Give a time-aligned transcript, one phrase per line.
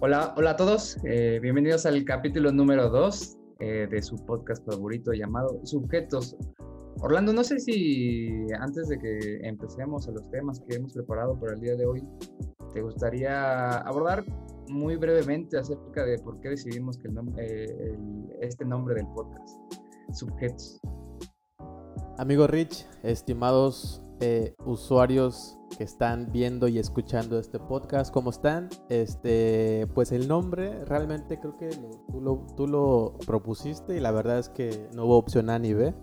[0.00, 5.12] Hola, hola a todos, eh, bienvenidos al capítulo número 2 eh, de su podcast favorito
[5.12, 6.36] llamado Sujetos.
[7.00, 11.54] Orlando, no sé si antes de que empecemos a los temas que hemos preparado para
[11.54, 12.04] el día de hoy,
[12.72, 14.24] te gustaría abordar
[14.68, 17.08] muy brevemente acerca de por qué decidimos que
[17.38, 17.98] eh,
[18.40, 19.48] este nombre del podcast,
[20.12, 20.80] Sujetos.
[22.18, 24.00] Amigo Rich, estimados
[24.64, 28.68] usuarios que están viendo y escuchando este podcast, ¿cómo están?
[28.88, 31.70] Este, pues el nombre realmente creo que
[32.10, 35.74] tú, lo, tú, lo, propusiste y la verdad es que no hubo opción A ni
[35.74, 35.94] B.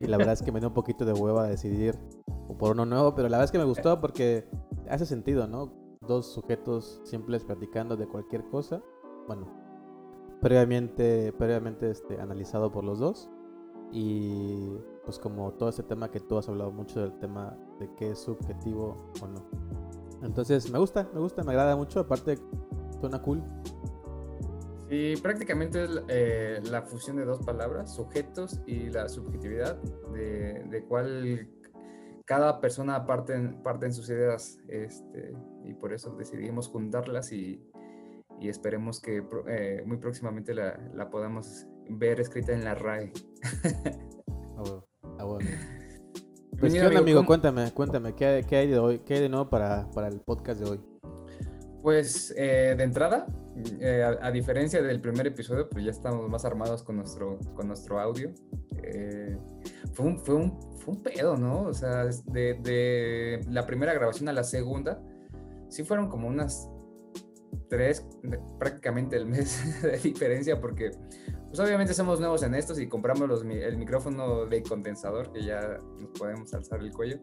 [0.00, 1.98] Y la verdad es que me dio un poquito de hueva decidir
[2.58, 4.48] por uno nuevo, pero la verdad es que me gustó porque
[4.88, 5.72] hace sentido, ¿no?
[6.06, 8.82] Dos sujetos simples platicando de cualquier cosa.
[9.26, 9.46] Bueno,
[10.40, 13.30] previamente, previamente este, analizado por los dos.
[13.92, 14.70] Y
[15.04, 18.18] pues como todo ese tema que tú has hablado mucho del tema de qué es
[18.18, 19.44] subjetivo o no.
[20.22, 22.38] Entonces me gusta, me gusta, me agrada mucho, aparte
[23.00, 23.42] suena cool.
[24.88, 29.76] Sí, prácticamente es eh, la fusión de dos palabras, sujetos y la subjetividad,
[30.12, 31.48] de, de cuál
[32.24, 35.32] cada persona parte, parte en sus ideas, este,
[35.64, 37.60] y por eso decidimos juntarlas y,
[38.40, 43.12] y esperemos que eh, muy próximamente la, la, podamos ver escrita en la RAE.
[45.18, 45.24] Ah,
[46.62, 47.26] pues, ¿qué onda, amigo?
[47.26, 49.00] Cuéntame, cuéntame, ¿qué, hay de hoy?
[49.00, 50.80] ¿Qué hay de nuevo para, para el podcast de hoy?
[51.82, 53.26] Pues eh, de entrada,
[53.80, 57.98] eh, a, diferencia del primer episodio, pues ya estamos más armados con nuestro, con nuestro
[57.98, 58.32] audio.
[58.80, 59.36] Eh,
[59.92, 61.62] fue, un, fue, un, fue un pedo, ¿no?
[61.62, 65.02] O sea, de, de la primera grabación a la segunda,
[65.68, 66.70] sí fueron como unas
[67.68, 68.06] tres,
[68.60, 70.92] prácticamente el mes de diferencia, porque
[71.52, 75.78] pues obviamente somos nuevos en estos y compramos los, el micrófono de condensador que ya
[76.00, 77.18] nos podemos alzar el cuello.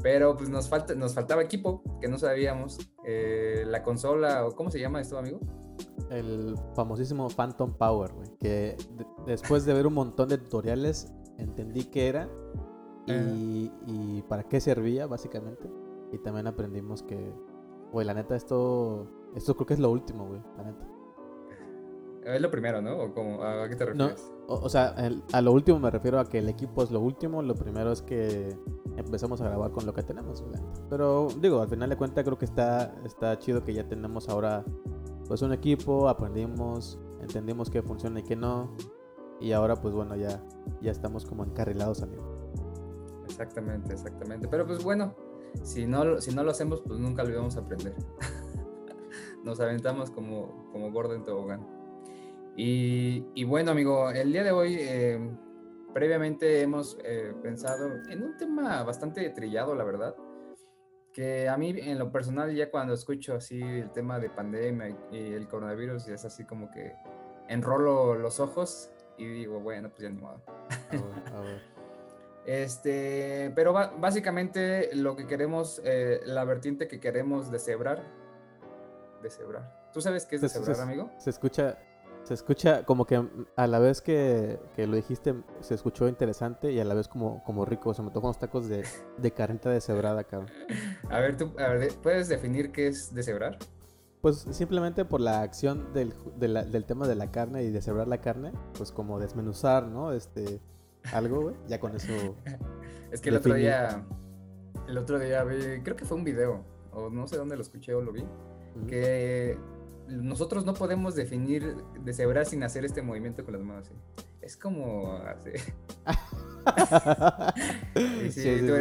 [0.00, 2.78] Pero pues nos, falta, nos faltaba equipo que no sabíamos.
[3.04, 5.40] Eh, la consola, o ¿cómo se llama esto, amigo?
[6.10, 8.28] El famosísimo Phantom Power, güey.
[8.38, 8.76] Que
[9.26, 12.28] después de ver un montón de tutoriales entendí qué era
[13.08, 15.68] y, y para qué servía, básicamente.
[16.12, 17.34] Y también aprendimos que,
[17.90, 20.95] güey, la neta, esto, esto creo que es lo último, güey, la neta.
[22.26, 22.96] Es lo primero, ¿no?
[22.96, 24.32] ¿O ¿A qué te refieres?
[24.48, 24.96] o, sea,
[25.32, 27.40] a lo último me refiero a que el equipo es lo último.
[27.40, 28.58] Lo primero es que
[28.96, 30.44] empezamos a grabar con lo que tenemos.
[30.90, 34.64] Pero digo, al final de cuentas creo que está, está chido que ya tenemos ahora
[35.28, 38.74] pues un equipo, aprendimos, entendimos qué funciona y qué no.
[39.40, 40.42] Y ahora pues bueno, ya,
[40.80, 42.50] ya estamos como encarrilados, amigo.
[43.26, 44.48] Exactamente, exactamente.
[44.48, 45.14] Pero pues bueno,
[45.62, 47.94] si no, si no lo hacemos, pues nunca lo íbamos a aprender.
[49.44, 51.75] Nos aventamos como, como gordo en tobogán.
[52.58, 55.20] Y, bueno, amigo, el día de hoy eh,
[55.92, 60.16] previamente hemos eh, pensado en un tema bastante trillado, la verdad,
[61.12, 65.32] que a mí en lo personal ya cuando escucho así el tema de pandemia y
[65.32, 66.94] el coronavirus es así como que
[67.48, 70.42] enrolo los ojos y digo, bueno, pues ya ni modo.
[72.46, 78.04] Este, pero básicamente lo que queremos, eh, la vertiente que queremos deshebrar,
[79.20, 79.90] deshebrar.
[79.92, 81.10] ¿Tú sabes qué es deshebrar, amigo?
[81.18, 81.76] Se escucha,
[82.26, 86.84] se escucha como que a la vez que, lo dijiste, se escuchó interesante y a
[86.84, 87.94] la vez como, como rico.
[87.94, 88.84] Se me tocó unos tacos de,
[89.16, 90.50] de carnita deshebrada, cabrón.
[91.08, 91.54] A ver, ¿tú
[92.02, 93.58] puedes definir qué es deshebrar?
[94.22, 98.52] Pues simplemente por la acción del, del tema de la carne y deshebrar la carne,
[98.76, 100.12] pues como desmenuzar, ¿no?
[100.12, 100.60] Este,
[101.12, 101.54] algo, güey.
[101.68, 102.12] Ya con eso.
[103.12, 104.04] es que el otro día,
[104.88, 107.94] el otro día vi, creo que fue un video, o no sé dónde lo escuché
[107.94, 108.24] o lo vi,
[108.88, 109.56] que
[110.08, 113.90] nosotros no podemos definir deshebrar sin hacer este movimiento con las manos.
[114.40, 115.50] Es como así.
[118.30, 118.74] sí, tú,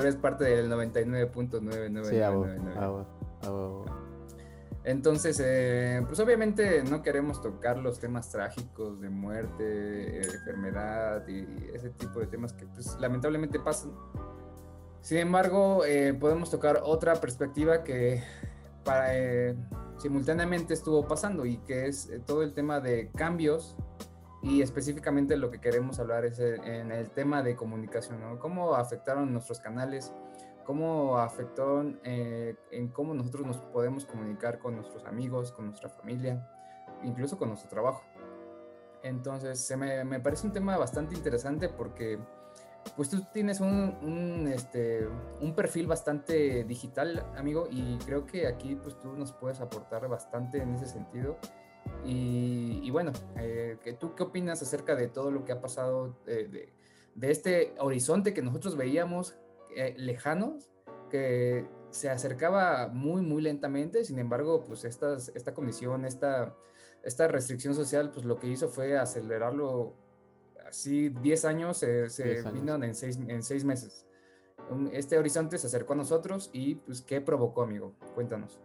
[0.00, 3.06] eres, parte del 99.9999.
[4.84, 11.88] Entonces, eh, pues obviamente no queremos tocar los temas trágicos de muerte, enfermedad y ese
[11.90, 13.92] tipo de temas que pues, lamentablemente pasan.
[15.00, 18.22] Sin embargo, eh, podemos tocar otra perspectiva que
[18.84, 19.56] para, eh,
[20.04, 23.74] simultáneamente estuvo pasando y que es eh, todo el tema de cambios
[24.42, 28.38] y específicamente lo que queremos hablar es en el tema de comunicación, ¿no?
[28.38, 30.12] Cómo afectaron nuestros canales,
[30.66, 36.46] cómo afectaron eh, en cómo nosotros nos podemos comunicar con nuestros amigos, con nuestra familia,
[37.02, 38.02] incluso con nuestro trabajo.
[39.02, 42.18] Entonces, se me, me parece un tema bastante interesante porque
[42.96, 45.06] pues tú tienes un, este,
[45.40, 50.58] un perfil bastante digital, amigo, y creo que aquí pues tú nos puedes aportar bastante
[50.58, 51.36] en ese sentido.
[52.04, 56.72] Y, bueno, eh, ¿tú qué opinas acerca de todo lo que ha pasado, de,
[57.14, 59.36] de, este horizonte que nosotros veíamos
[59.74, 60.70] eh, lejanos,
[61.10, 66.54] que se acercaba muy, muy lentamente, sin embargo, pues estas, esta condición, esta,
[67.02, 69.94] esta restricción social, pues lo que hizo fue acelerarlo
[70.74, 74.06] así 10 años, se, se vino en seis, en seis meses.
[74.92, 77.92] Este horizonte se acercó a nosotros y pues ¿qué provocó, amigo?
[78.14, 78.58] Cuéntanos.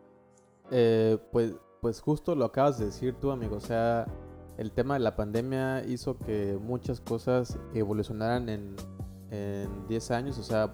[0.71, 4.07] Eh, pues, pues justo lo acabas de decir tú, amigo, o sea,
[4.57, 8.75] el tema de la pandemia hizo que muchas cosas evolucionaran en,
[9.31, 10.73] en 10 años, o sea,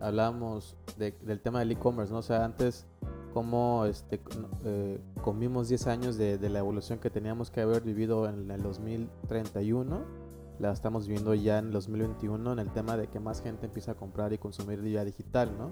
[0.00, 2.18] hablábamos del tema del e-commerce, ¿no?
[2.18, 2.86] O sea, antes
[3.32, 4.20] cómo este,
[4.64, 10.25] eh, comimos 10 años de, la evolución que teníamos que haber vivido en el 2031,
[10.58, 13.92] la estamos viviendo ya en el 2021 en el tema de que más gente empieza
[13.92, 15.70] a comprar y consumir vía digital, ¿no?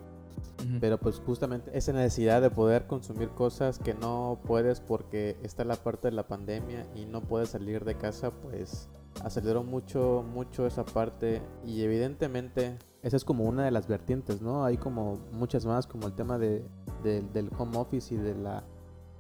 [0.81, 5.77] Pero pues justamente esa necesidad de poder consumir cosas que no puedes porque está la
[5.77, 8.89] parte de la pandemia y no puedes salir de casa, pues
[9.23, 14.65] aceleró mucho, mucho esa parte y evidentemente esa es como una de las vertientes, ¿no?
[14.65, 16.65] Hay como muchas más, como el tema de,
[17.03, 18.65] del home office y de la...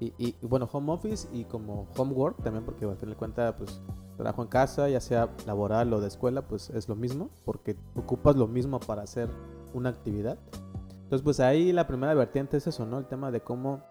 [0.00, 3.80] Y, bueno, home office y como homework también, porque al final de cuentas, pues
[4.16, 8.36] trabajo en casa, ya sea laboral o de escuela, pues es lo mismo, porque ocupas
[8.36, 9.28] lo mismo para hacer
[9.72, 10.38] una actividad.
[10.90, 12.98] Entonces, pues ahí la primera vertiente es eso, ¿no?
[12.98, 13.82] El tema de cómo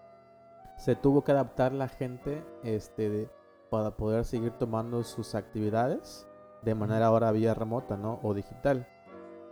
[0.76, 3.30] se tuvo que adaptar la gente este,
[3.70, 6.26] para poder seguir tomando sus actividades
[6.62, 8.20] de manera ahora vía remota, ¿no?
[8.22, 8.88] O digital.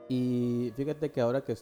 [0.09, 1.57] Y fíjate que ahora que,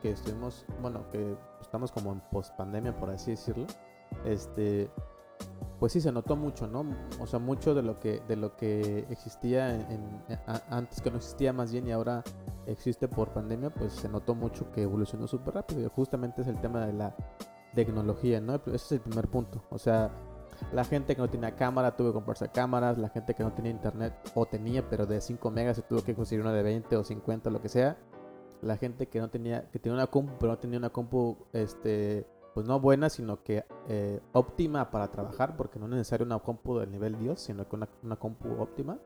[0.00, 3.66] que estuvimos, bueno, que estamos como en post pandemia, por así decirlo,
[4.24, 4.90] este,
[5.78, 6.84] pues sí se notó mucho, ¿no?
[7.20, 10.22] O sea, mucho de lo que, de lo que existía en,
[10.70, 12.22] antes que no existía más bien y ahora
[12.66, 15.82] existe por pandemia, pues se notó mucho que evolucionó súper rápido.
[15.82, 17.14] Y justamente es el tema de la
[17.74, 18.54] tecnología, ¿no?
[18.66, 19.62] Ese es el primer punto.
[19.70, 20.10] O sea,
[20.72, 22.98] la gente que no tenía cámara tuvo que comprarse cámaras.
[22.98, 26.14] La gente que no tenía internet o tenía, pero de 5 megas se tuvo que
[26.14, 27.96] conseguir una de 20 o 50, lo que sea.
[28.62, 32.26] La gente que no tenía, que tenía una compu, pero no tenía una compu, este,
[32.54, 36.78] pues no buena, sino que eh, óptima para trabajar, porque no es necesario una compu
[36.78, 38.98] del nivel Dios, sino que una, una compu óptima.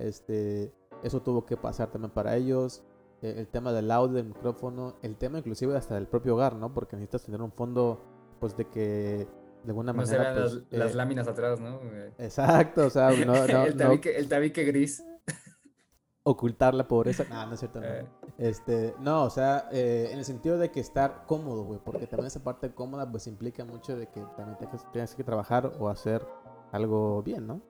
[0.00, 2.82] Este, eso tuvo que pasar también para ellos.
[3.22, 6.74] Eh, el tema del audio, del micrófono, el tema inclusive hasta del propio hogar, ¿no?
[6.74, 8.02] Porque necesitas tener un fondo,
[8.40, 9.28] pues de que
[9.62, 10.34] de alguna no manera.
[10.34, 11.80] Pues, las, eh, láminas atrás, ¿no?
[12.18, 15.04] Exacto, o sea, no, no, el, tabique, el tabique gris.
[16.22, 17.24] Ocultar la pobreza.
[17.30, 17.80] No, no es cierto.
[17.80, 17.86] No.
[17.86, 18.06] Eh.
[18.38, 22.26] Este, no, o sea, eh, en el sentido de que estar cómodo, güey, porque también
[22.26, 24.58] esa parte cómoda, pues implica mucho de que también
[24.92, 26.26] tienes que trabajar o hacer
[26.72, 27.60] algo bien, ¿no?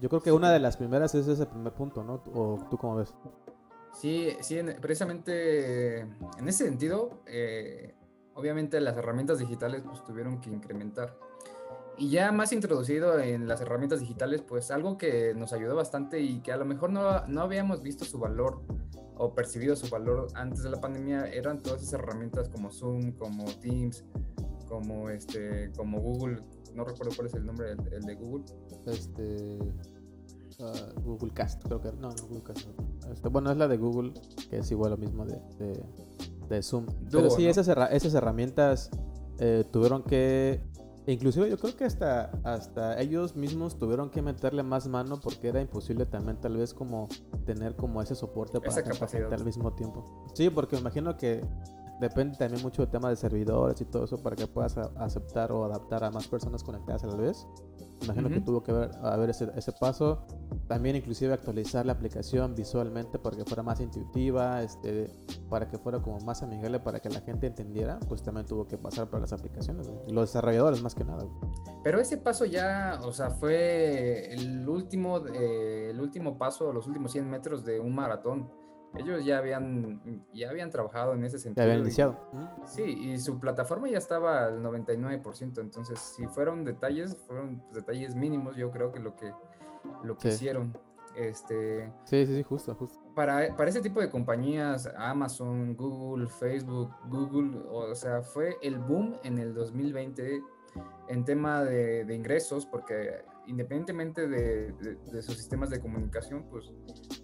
[0.00, 2.22] Yo creo que una de las primeras es ese primer punto, ¿no?
[2.34, 3.14] ¿O tú cómo ves?
[3.92, 7.94] Sí, sí, precisamente en ese sentido, eh,
[8.34, 11.18] obviamente las herramientas digitales pues tuvieron que incrementar.
[12.00, 16.40] Y ya más introducido en las herramientas digitales, pues algo que nos ayudó bastante y
[16.40, 18.62] que a lo mejor no, no habíamos visto su valor
[19.18, 23.44] o percibido su valor antes de la pandemia eran todas esas herramientas como Zoom, como
[23.44, 24.02] Teams,
[24.66, 26.40] como este, como Google,
[26.74, 28.46] no recuerdo cuál es el nombre el, de Google.
[28.86, 29.58] Este
[30.60, 30.72] ah,
[31.04, 32.66] Google Cast, creo que no, no Google Cast.
[33.12, 34.14] Este, bueno, es la de Google,
[34.48, 35.38] que es igual lo mismo de,
[36.48, 36.86] de Zoom.
[37.10, 38.90] Pero sí, esas, esas herramientas
[39.38, 40.60] eh, tuvieron que...
[41.10, 45.60] Inclusive yo creo que hasta, hasta ellos mismos tuvieron que meterle más mano porque era
[45.60, 47.08] imposible también tal vez como
[47.44, 50.24] tener como ese soporte para tanta gente al mismo tiempo.
[50.34, 51.40] Sí, porque me imagino que
[52.00, 55.64] depende también mucho del tema de servidores y todo eso para que puedas aceptar o
[55.64, 57.46] adaptar a más personas conectadas a la vez.
[58.02, 60.24] Imagino que tuvo que haber, haber ese, ese, paso.
[60.68, 65.10] También inclusive actualizar la aplicación visualmente para que fuera más intuitiva, este,
[65.50, 68.78] para que fuera como más amigable, para que la gente entendiera, pues también tuvo que
[68.78, 71.26] pasar para las aplicaciones, los desarrolladores más que nada.
[71.84, 77.12] Pero ese paso ya, o sea, fue el último, eh, el último paso, los últimos
[77.12, 78.50] 100 metros de un maratón
[78.98, 81.64] ellos ya habían, ya habían trabajado en ese sentido.
[81.64, 82.18] Ya habían iniciado.
[82.64, 88.56] sí, y su plataforma ya estaba al 99%, entonces si fueron detalles, fueron detalles mínimos,
[88.56, 89.32] yo creo que lo que,
[90.02, 90.76] lo que hicieron.
[91.16, 92.98] Este, sí, sí, sí, justo, justo.
[93.14, 99.16] Para, para ese tipo de compañías, Amazon, Google, Facebook, Google, o sea, fue el boom
[99.24, 100.40] en el 2020
[101.08, 106.70] en tema de, de ingresos, porque independientemente de, sus sistemas de comunicación, pues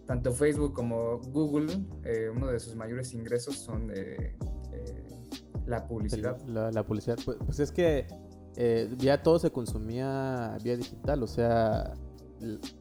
[0.06, 1.72] tanto Facebook como Google,
[2.04, 4.36] eh, uno de sus mayores ingresos son eh,
[5.66, 6.40] la publicidad.
[6.46, 8.08] La, publicidad, pues, pues, es que
[8.56, 11.94] eh, ya todo se consumía vía digital, o sea,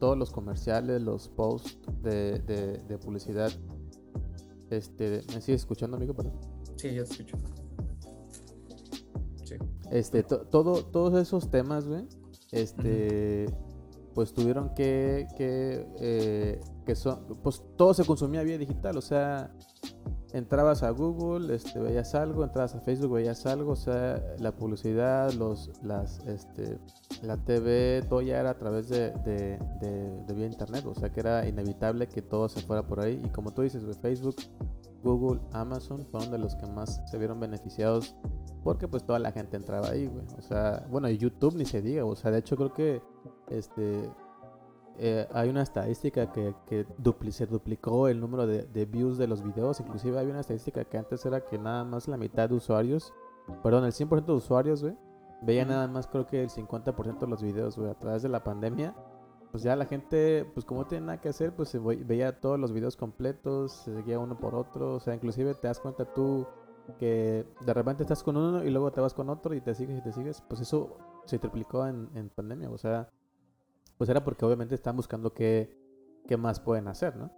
[0.00, 3.52] todos los comerciales, los posts de, publicidad.
[4.70, 6.16] Este, ¿Me sigues escuchando, amigo?
[6.76, 7.36] Sí, yo te escucho.
[9.44, 9.54] Sí.
[9.92, 12.08] Este, todo, todos esos temas, güey,
[12.52, 13.46] este,
[14.14, 19.50] pues tuvieron que, que, eh, que son, pues todo se consumía vía digital, o sea,
[20.36, 25.32] entrabas a Google, este, veías algo, entrabas a Facebook, veías algo, o sea, la publicidad,
[25.32, 26.78] los, las, este,
[27.22, 31.20] la TV, todo ya era a través de, de, de, vía internet, o sea que
[31.20, 33.20] era inevitable que todo se fuera por ahí.
[33.24, 34.36] Y como tú dices, Facebook,
[35.02, 38.14] Google, Amazon fueron de los que más se vieron beneficiados
[38.62, 40.26] porque pues toda la gente entraba ahí, güey.
[40.36, 43.00] O sea, bueno, y YouTube ni se diga, o sea, de hecho creo que
[43.48, 44.10] este
[44.98, 46.86] eh, hay una estadística que, que
[47.30, 49.80] se duplicó el número de, views de los videos.
[49.80, 53.12] Inclusive hay una estadística que antes era que nada más la mitad de usuarios,
[53.62, 54.96] perdón, el 100% de usuarios, güey,
[55.42, 58.42] veía nada más creo que el 50% de los videos, güey, a través de la
[58.42, 58.94] pandemia.
[59.50, 62.58] Pues ya la gente, pues como no tiene nada que hacer, pues se veía todos
[62.58, 64.94] los videos completos, se seguía uno por otro.
[64.94, 66.46] O sea, inclusive te das cuenta tú
[66.98, 69.98] que de repente estás con uno y luego te vas con otro y te sigues
[69.98, 70.42] y te sigues.
[70.42, 72.70] Pues eso se triplicó en, en pandemia.
[72.70, 73.08] O sea,
[73.98, 75.76] pues era porque obviamente están buscando qué,
[76.26, 77.32] qué más pueden hacer, ¿no?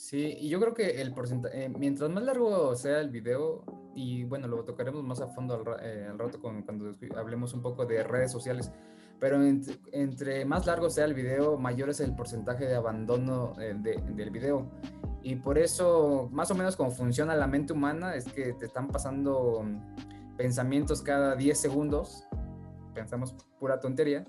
[0.00, 4.24] Sí, y yo creo que el porcentaje, eh, mientras más largo sea el video, y
[4.24, 8.02] bueno, lo tocaremos más a fondo al, eh, rato con, cuando hablemos un poco de
[8.02, 8.72] redes sociales,
[9.18, 9.38] pero
[9.92, 14.70] entre, más largo sea el video, mayor es el porcentaje de abandono eh, del video.
[15.22, 18.88] Y por eso, más o menos como funciona la mente humana, es que te están
[18.88, 19.62] pasando
[20.38, 22.26] pensamientos cada 10 segundos,
[22.94, 24.24] pensamos pura tontería,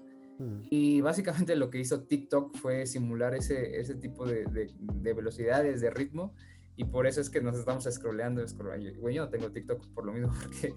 [0.70, 5.90] y básicamente lo que hizo TikTok fue simular ese, ese tipo de, de, velocidades, de
[5.90, 6.34] ritmo,
[6.76, 8.48] y por eso es que nos estamos scrolleando.
[8.48, 9.02] scrolleando.
[9.02, 10.74] Bueno, yo no tengo TikTok por lo mismo, porque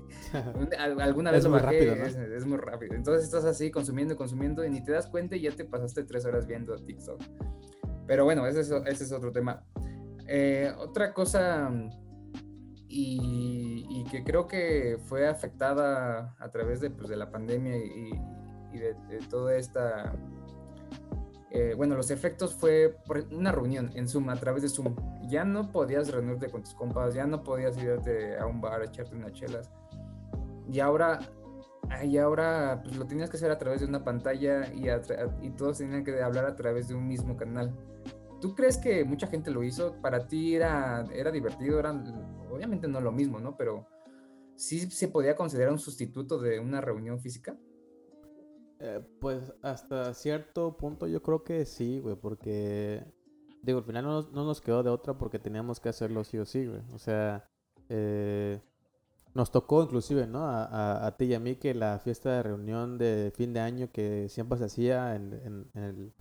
[0.76, 1.92] alguna vez lo bajé,
[2.36, 2.94] es, muy rápido.
[2.94, 6.24] Entonces estás así consumiendo, consumiendo, y ni te das cuenta y ya te pasaste tres
[6.24, 7.20] horas viendo TikTok.
[8.06, 9.64] Pero bueno, ese es, ese es otro tema.
[10.26, 11.70] Eh, otra cosa
[12.88, 18.12] y, y, que creo que fue afectada a través de, pues, de la pandemia y,
[18.74, 18.94] y de,
[19.30, 20.12] toda esta...
[21.50, 22.96] Eh, bueno, los efectos fue
[23.30, 24.96] una reunión en Zoom, a través de Zoom.
[25.28, 28.84] Ya no podías reunirte con tus compas, ya no podías irte a un bar a
[28.86, 29.70] echarte unas chelas.
[30.68, 31.20] Y ahora,
[32.02, 34.88] y ahora pues, lo tenías que hacer a través de una pantalla y,
[35.46, 37.72] y todos tenían que hablar a través de un mismo canal.
[38.40, 39.94] ¿Tú crees que mucha gente lo hizo?
[40.02, 41.92] Para ti era, era divertido, era
[42.50, 43.56] obviamente no lo mismo, ¿no?
[43.56, 43.86] Pero
[44.56, 47.56] sí se podía considerar un sustituto de una reunión física.
[48.80, 53.04] Eh, pues hasta cierto punto yo creo que sí, güey, porque
[53.62, 56.44] digo, al final no no nos, quedó de otra porque teníamos que hacerlo sí o
[56.44, 56.82] sí, güey.
[56.92, 57.48] O sea,
[57.88, 58.60] eh,
[59.34, 60.44] nos tocó inclusive, ¿no?
[60.46, 63.90] A, a, ti y a mí que la fiesta de reunión de fin de año
[63.92, 65.32] que siempre se hacía en,
[65.74, 66.14] en, el,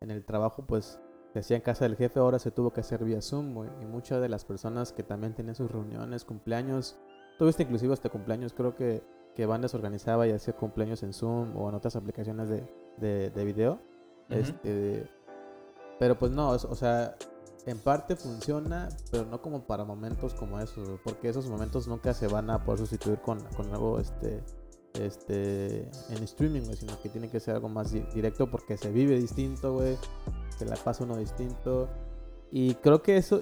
[0.00, 1.00] en el, trabajo, pues
[1.32, 3.70] se hacía en casa del jefe, ahora se tuvo que hacer vía Zoom, güey.
[3.82, 6.96] Y muchas de las personas que también tenían sus reuniones, cumpleaños,
[7.38, 9.02] tuviste inclusive este cumpleaños, creo que
[9.34, 13.80] que Bandes organizaba y hacía cumpleaños en Zoom o en otras aplicaciones de, de, video.
[14.28, 15.08] este,
[15.98, 17.16] pero pues no, o sea,
[17.66, 22.26] en parte funciona, pero no como para momentos como esos, porque esos momentos nunca se
[22.26, 24.42] van a poder sustituir con, con algo este,
[24.94, 29.74] este, en streaming, sino que tiene que ser algo más directo porque se vive distinto,
[29.74, 29.96] güey,
[30.56, 31.88] se la pasa uno distinto.
[32.52, 33.40] Y creo que eso,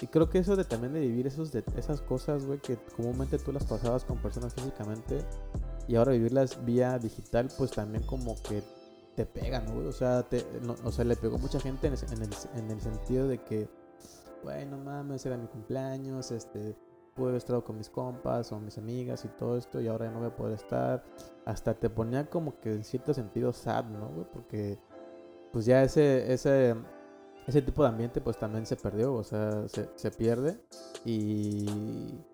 [0.00, 3.38] y creo que eso de también de vivir esos de, esas cosas, güey, que comúnmente
[3.38, 5.24] tú las pasabas con personas físicamente
[5.86, 8.62] y ahora vivirlas vía digital, pues también como que
[9.14, 9.86] te pegan, güey.
[9.86, 10.44] O sea, te,
[10.84, 13.68] o sea, le pegó mucha gente en el, en el, sentido de que,
[14.42, 16.76] güey, no mames, era mi cumpleaños, este,
[17.14, 20.12] pude haber estado con mis compas o mis amigas y todo esto y ahora ya
[20.12, 21.04] no voy a poder estar.
[21.44, 24.26] Hasta te ponía como que en cierto sentido sad, ¿no, güey?
[24.32, 24.78] Porque
[25.52, 26.74] pues ya ese, ese
[27.48, 30.60] ese tipo de ambiente pues también se perdió, o sea, se, pierde.
[31.04, 31.64] Y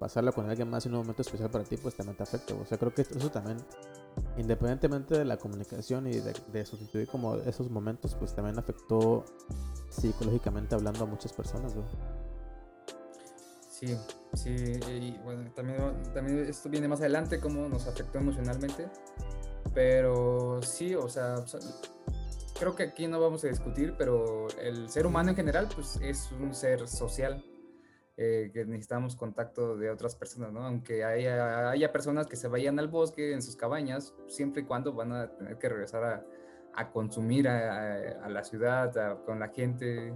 [0.01, 2.67] pasarlo con alguien más en un momento especial para ti pues también te afecta, o
[2.67, 3.59] sea, creo que eso también,
[4.37, 9.25] independientemente de la comunicación y de, sustituir como esos momentos, pues también afectó
[9.89, 11.75] psicológicamente hablando a muchas personas,
[13.71, 13.97] Sí,
[14.35, 14.51] sí,
[14.89, 15.79] y bueno, también,
[16.15, 18.89] también esto viene más adelante, cómo nos afectó emocionalmente,
[19.75, 21.45] pero sí, o sea,
[22.59, 26.31] creo que aquí no vamos a discutir, pero el ser humano en general, pues es
[26.33, 27.45] un ser social.
[28.17, 30.65] Eh, que necesitamos contacto de otras personas, ¿no?
[30.65, 34.93] Aunque haya, haya, personas que se vayan al bosque en sus cabañas, siempre y cuando
[34.93, 36.25] van a tener que regresar a,
[36.77, 40.15] a consumir a, a, la ciudad, con la gente,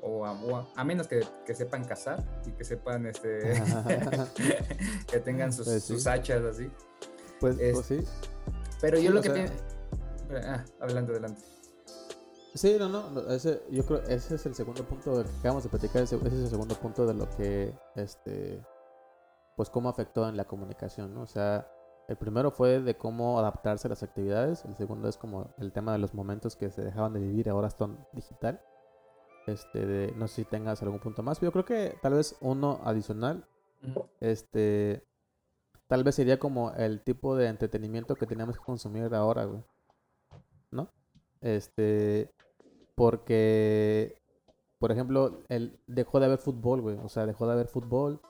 [0.00, 3.40] o a, a menos que, que, sepan cazar y que sepan, este,
[5.10, 6.70] que tengan sus, pues sus, hachas así.
[7.40, 8.04] Pues, pues sí.
[8.80, 9.46] Pero yo lo que sea...
[10.46, 11.53] Ah, adelante, adelante.
[12.54, 16.02] Sí, no, no, ese, yo creo ese es el segundo punto que acabamos de platicar,
[16.02, 18.64] ese, es el segundo punto de lo que, este,
[19.56, 21.22] pues cómo afectó en la comunicación, ¿no?
[21.22, 21.68] O sea,
[22.06, 25.92] el primero fue de cómo adaptarse a las actividades, el segundo es como el tema
[25.92, 28.60] de los momentos que se dejaban de vivir, ahora están digital.
[29.46, 32.36] Este, de, no sé si tengas algún punto más, pero yo creo que tal vez
[32.40, 33.46] uno adicional,
[34.20, 35.04] este,
[35.88, 39.62] tal vez sería como el tipo de entretenimiento que tenemos que consumir ahora, güey.
[40.70, 40.90] ¿No?
[41.44, 42.30] Este,
[42.94, 44.16] porque,
[44.78, 46.98] por ejemplo, el, dejó de haber fútbol, güey.
[47.04, 48.20] O sea, dejó de haber fútbol,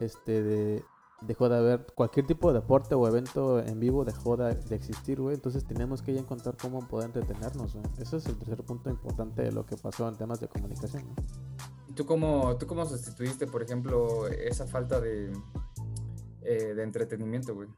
[0.00, 0.82] este, de,
[1.20, 5.34] dejó de haber cualquier tipo de deporte o evento en vivo, dejó de, existir, güey.
[5.34, 7.84] Entonces tenemos que ya encontrar cómo poder entretenernos, güey.
[7.98, 11.94] Ese es el tercer punto importante de lo que pasó en temas de comunicación, ¿no?
[11.94, 15.30] ¿Tú cómo, ¿Tú cómo sustituiste, por ejemplo, esa falta de,
[16.40, 17.68] eh, de entretenimiento, güey?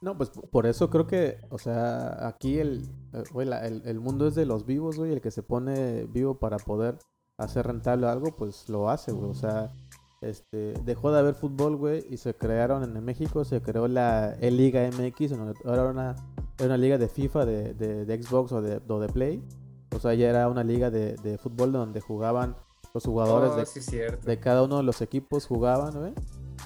[0.00, 4.34] No, pues por eso creo que, o sea, aquí el, eh, el, el, mundo es
[4.34, 5.12] de los vivos, güey.
[5.12, 6.98] El que se pone vivo para poder
[7.36, 9.30] hacer rentable algo, pues lo hace, güey.
[9.30, 9.72] O sea,
[10.20, 14.88] este, dejó de haber fútbol, güey, y se crearon en México, se creó la E-Liga
[14.90, 16.16] MX, ahora era una,
[16.58, 19.42] era una liga de FIFA, de, de, Xbox o de, de, Play.
[19.94, 22.56] O sea, ya era una liga de, de fútbol donde jugaban
[22.94, 26.14] los jugadores oh, de, de cada uno de los equipos jugaban, güey,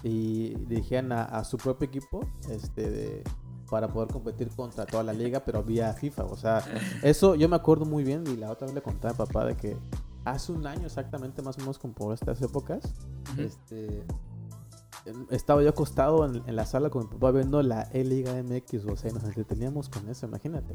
[0.03, 3.25] y dirigían a, a, su propio equipo, este, de,
[3.73, 6.25] para poder competir contra toda la liga, pero vía FIFA.
[6.25, 6.63] O sea,
[7.03, 9.57] eso yo me acuerdo muy bien y la otra vez le contaba a papá de
[9.57, 9.77] que
[10.25, 12.83] hace un año exactamente, más o menos como por estas épocas,
[13.39, 14.05] este,
[15.31, 19.11] estaba yo acostado en, la sala con mi papá viendo la E-Liga MX, o sea,
[19.11, 20.75] nos entreteníamos con eso, imagínate,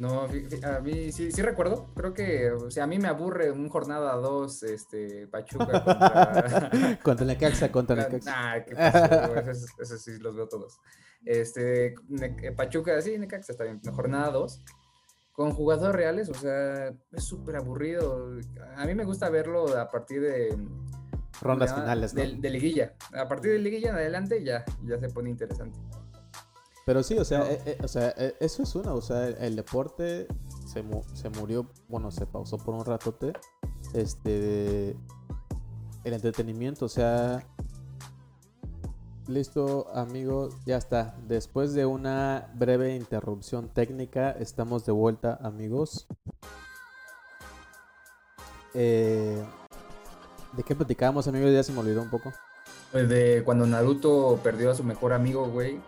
[0.00, 3.68] No, a mí sí, sí recuerdo, creo que, o sea, a mí me aburre un
[3.68, 6.70] jornada 2, este, Pachuca contra...
[7.02, 8.32] contra Necaxa, contra Necaxa.
[8.34, 10.80] Ah, qué pasó, eso, sí los veo todos.
[11.26, 11.94] Este,
[12.56, 14.64] Pachuca, sí, Necaxa está bien, jornada 2
[15.32, 18.38] con jugadores reales, o sea, es súper aburrido.
[18.76, 20.56] A mí me gusta verlo a partir de...
[21.42, 22.22] Rondas finales, ¿no?
[22.22, 22.94] de, liguilla.
[23.12, 25.78] A partir de liguilla en adelante ya, ya se pone interesante.
[26.90, 29.54] Pero sí, o sea, eh, eh, o sea eh, eso es una, o sea, el,
[29.54, 30.26] deporte
[30.66, 30.82] se,
[31.14, 33.32] se, murió, bueno, se pausó por un ratote.
[33.94, 34.96] Este,
[36.02, 37.46] el entretenimiento, o sea,
[39.28, 41.14] Listo, amigos, ya está.
[41.28, 46.08] Después de una breve interrupción técnica, estamos de vuelta, amigos.
[48.74, 49.44] ¿De
[50.66, 51.52] qué platicábamos, amigos?
[51.52, 52.32] Ya se me olvidó un poco.
[52.90, 55.78] Pues de cuando Naruto perdió a su mejor amigo, güey.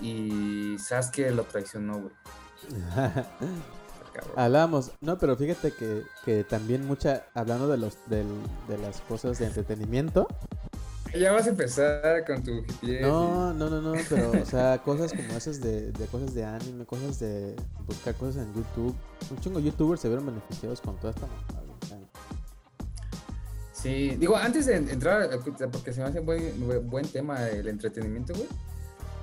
[0.00, 2.12] Y Sasuke lo traicionó, güey.
[4.36, 8.24] Hablamos, no, pero fíjate que, que también mucha, hablando de los de
[8.78, 10.26] las cosas de entretenimiento,
[11.18, 12.62] ya vas a empezar con tu
[13.00, 16.84] No, no, no, no, pero, o sea, cosas como esas de, de cosas de anime,
[16.84, 18.94] cosas de buscar cosas en YouTube.
[19.30, 21.26] Un chingo de youtubers se vieron beneficiados con toda esta
[23.72, 25.30] Sí, digo, antes de entrar,
[25.72, 28.46] porque se me hace buen, buen tema el entretenimiento, güey.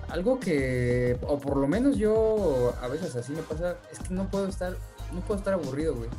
[0.10, 4.30] Algo que, o por lo menos yo a veces así me pasa, es que no
[4.30, 4.76] puedo estar,
[5.14, 6.10] no puedo estar aburrido, güey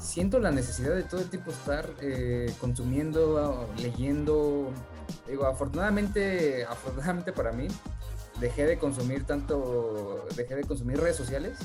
[0.00, 4.70] siento la necesidad de todo el tiempo estar eh, consumiendo, leyendo.
[5.28, 7.68] Digo, afortunadamente, afortunadamente para mí,
[8.40, 11.58] dejé de consumir tanto, dejé de consumir redes sociales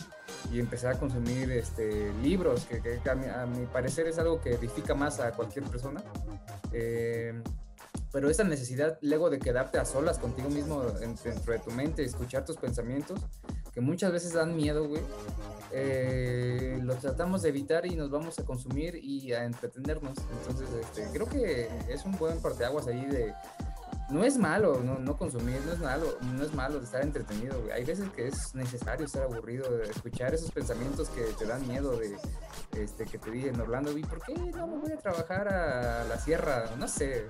[0.51, 5.19] y empecé a consumir este, libros, que, a, mi, parecer es algo que edifica más
[5.19, 6.03] a cualquier persona.
[6.71, 7.41] Eh,
[8.15, 12.45] pero esa necesidad luego de quedarte a solas contigo mismo dentro de tu mente, escuchar
[12.45, 13.19] tus pensamientos,
[13.73, 15.01] que muchas veces dan miedo, güey,
[15.73, 20.17] eh, lo tratamos de evitar y nos vamos a consumir y a entretenernos.
[20.39, 23.33] Entonces, este, creo que es un buen parteaguas ahí de...
[24.09, 27.73] No es malo no, no consumir, no es malo, no es malo estar entretenido, güey.
[27.73, 31.97] Hay veces que es necesario estar aburrido, de escuchar esos pensamientos que te dan miedo
[31.97, 32.15] de,
[32.77, 36.17] este, que te dicen, Orlando, ¿y por qué no me voy a trabajar a la
[36.17, 36.77] sierra?
[36.77, 37.25] No sé.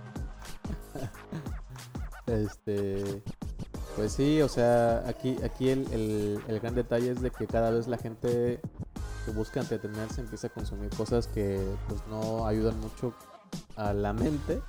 [2.27, 3.21] este,
[3.95, 7.97] pues sí, o sea, aquí, aquí el, gran detalle es de que cada vez la
[7.97, 8.59] gente
[9.25, 13.13] que busca entretenerse empieza a consumir cosas que pues no ayudan mucho
[13.75, 14.61] a la mente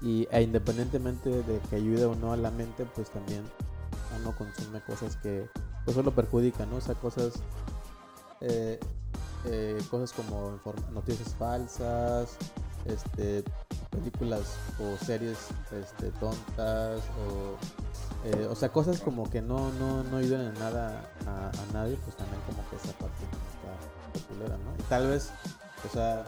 [0.00, 3.44] y e independientemente de que ayude o no a la mente, pues también
[4.20, 5.48] uno consume cosas que
[5.84, 6.76] pues solo perjudican, ¿no?
[6.76, 7.34] O sea, cosas
[8.40, 8.78] eh,
[9.44, 10.58] eh, cosas como
[10.92, 12.36] noticias falsas,
[12.88, 13.44] este,
[13.90, 15.38] películas o series
[15.72, 17.56] este, tontas o
[18.24, 22.16] eh, o sea, cosas como que no, no, no ayudan en nada a, nadie, pues
[22.16, 24.74] también como que esa parte está popular, ¿no?
[24.76, 25.30] Y tal vez,
[25.88, 26.24] o sea,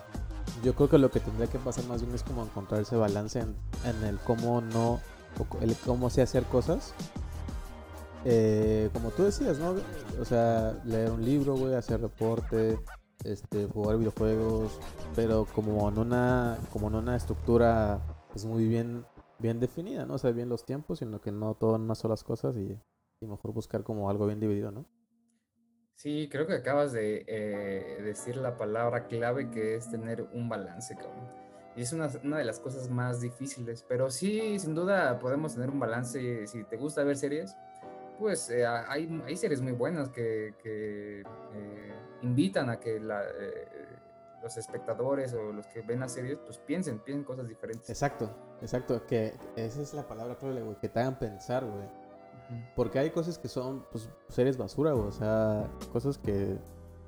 [0.62, 3.40] yo creo que lo que tendría que pasar más bien es como encontrar ese balance
[3.40, 5.00] en, en el cómo no,
[5.60, 6.94] el cómo sé hacer cosas.
[8.24, 9.74] Eh, como tú decías, ¿no?
[10.20, 12.78] O sea, leer un libro, güey, hacer reporte,
[13.24, 14.78] este, jugar videojuegos,
[15.14, 18.00] pero como en una, como en una estructura
[18.32, 19.04] pues muy bien
[19.40, 20.14] bien definida, ¿no?
[20.14, 22.78] O sea, bien los tiempos, sino que no todo en unas solas cosas y,
[23.22, 24.86] mejor buscar como algo bien dividido, ¿no?
[25.94, 30.96] Sí, creo que acabas de eh, decir la palabra clave que es tener un balance,
[30.96, 31.28] cabrón.
[31.76, 35.68] Y es una, una, de las cosas más difíciles, pero sí, sin duda podemos tener
[35.68, 36.46] un balance.
[36.46, 37.54] Si te gusta ver series,
[38.18, 41.22] pues eh, hay, hay, series muy buenas que, eh,
[42.22, 43.22] invitan a que la,
[44.42, 47.88] los espectadores o los que ven las series, pues piensen, piensen cosas diferentes.
[47.88, 48.30] Exacto,
[48.60, 51.88] exacto, que esa es la palabra clave, güey, que te hagan pensar, güey.
[52.74, 56.58] Porque hay cosas que son, pues, series basura, güey, o sea, cosas que,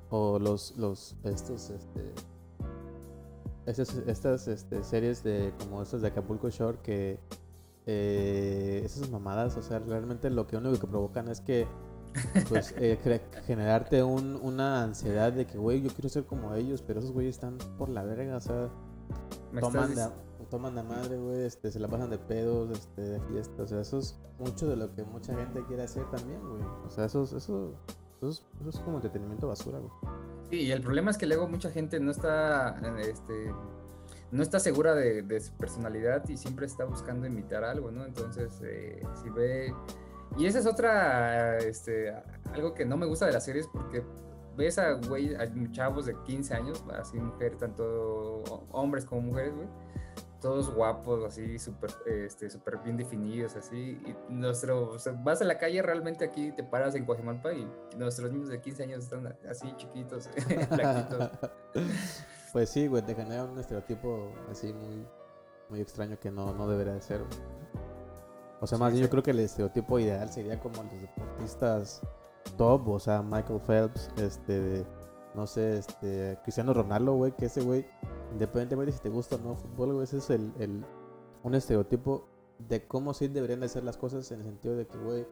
[0.09, 2.13] o los, los, estos, este,
[3.65, 7.19] estas, estas este, series de, como estas de Acapulco Shore, que,
[7.85, 11.67] eh, esas mamadas, o sea, realmente lo que único que provocan es que
[12.49, 12.97] pues eh,
[13.45, 17.35] generarte un, una ansiedad de que, güey, yo quiero ser como ellos, pero esos güeyes
[17.35, 18.69] están por la verga, o sea,
[19.59, 20.07] toman, de,
[20.49, 23.81] toman de madre, güey, este, se la pasan de pedos, este, de fiesta, o sea,
[23.81, 27.23] eso es mucho de lo que mucha gente quiere hacer también, güey, o sea, eso,
[27.23, 27.73] eso, eso,
[28.21, 29.91] eso, es, como entretenimiento basura, güey.
[30.49, 33.51] Sí, y el problema es que luego mucha gente no está, este,
[34.31, 38.05] no está segura de, de su personalidad y siempre está buscando imitar algo, ¿no?
[38.05, 39.73] Entonces, eh, si ve
[40.37, 42.13] y esa es otra, este,
[42.53, 44.03] algo que no me gusta de las series porque
[44.55, 49.67] ves a, güey, a chavos de 15 años, así mujeres, tanto hombres como mujeres, güey,
[50.41, 53.97] todos guapos, así, súper este, super bien definidos, así.
[54.05, 57.65] Y nuestro, vas a la calle realmente aquí, te paras en Coajimalpa y
[57.97, 60.29] nuestros niños de 15 años están así chiquitos,
[62.51, 65.07] Pues sí, güey, te genera un estereotipo así muy,
[65.69, 67.21] muy extraño que no, no debería de ser,
[68.63, 72.01] o sea, más bien yo creo que el estereotipo ideal sería como los deportistas
[72.57, 74.85] top, o sea, Michael Phelps, este,
[75.35, 77.85] no sé, este, Cristiano Ronaldo, güey, que ese güey,
[78.31, 80.85] independientemente de si te gusta o no fútbol, güey, ese es el, el,
[81.43, 82.25] un estereotipo
[82.57, 85.27] de cómo sí deberían de ser las cosas en el sentido de que, güey,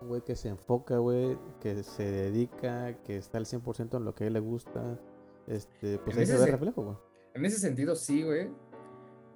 [0.00, 4.12] un güey que se enfoca, güey, que se dedica, que está al 100% en lo
[4.12, 4.98] que a él le gusta,
[5.46, 6.96] este, pues ahí se ve reflejo, güey.
[7.34, 8.50] En ese sentido, sí, güey,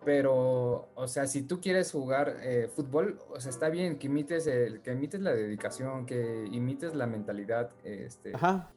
[0.07, 4.47] pero, o sea, si tú quieres jugar eh, fútbol, o sea, está bien que imites,
[4.47, 7.73] el, que imites la dedicación, que imites la mentalidad.
[7.83, 8.71] Este, Ajá.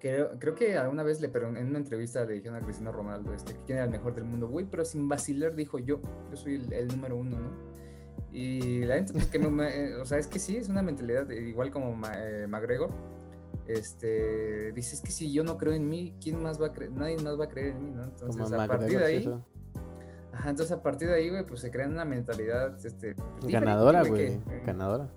[0.00, 3.34] Creo, creo que alguna vez le pero en una entrevista le dijeron a Cristiano Ronaldo
[3.34, 6.54] este, quién era el mejor del mundo, güey, pero sin vacilar dijo yo, yo soy
[6.70, 7.50] el, número uno, ¿no?
[8.32, 11.70] Y la gente, pues, que me, o sea, es que sí, es una mentalidad igual
[11.70, 12.88] como eh, McGregor.
[13.66, 16.92] Este, dices que si yo no creo en mí, ¿quién más va a creer?
[16.92, 18.04] Nadie más va a creer en mí, ¿no?
[18.04, 19.44] Entonces, a partir de ahí,
[20.34, 24.40] Ajá, entonces a partir de ahí, güey, pues se crea una mentalidad este, ganadora, güey.
[24.66, 25.08] Ganadora.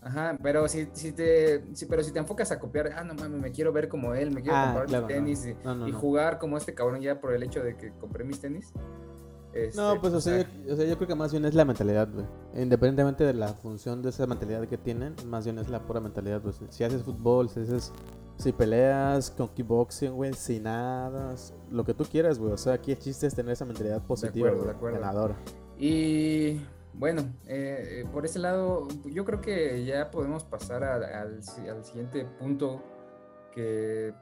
[0.00, 3.52] Ajá, pero si, si te pero si te enfocas a copiar, ah, no mames, me
[3.52, 7.20] quiero ver como él, me quiero ah, comprar tenis y, jugar como este cabrón ya
[7.20, 8.72] por el hecho de que compré mis tenis.
[9.54, 11.64] Este, no, pues o sea, yo, o sea, yo creo que más bien es la
[11.64, 12.26] mentalidad, güey.
[12.54, 16.42] Independientemente de la función de esa mentalidad que tienen, más bien es la pura mentalidad,
[16.42, 16.54] güey.
[16.70, 17.92] Si haces fútbol, si haces
[18.36, 21.34] si peleas con kickboxing, güey, sin nada,
[21.70, 22.52] lo que tú quieras, güey.
[22.52, 25.36] O sea, aquí el chiste es tener esa mentalidad positiva, de acuerdo, ganadora.
[25.78, 26.60] Y
[26.94, 32.82] bueno, eh, eh, por ese lado, yo creo que ya podemos pasar al, siguiente punto
[33.54, 34.12] que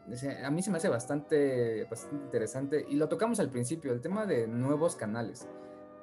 [0.44, 4.26] a mí se me hace bastante, bastante interesante y lo tocamos al principio, el tema
[4.26, 5.48] de nuevos canales.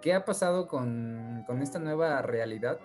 [0.02, 2.80] ¿Qué ha pasado con, con esta nueva realidad?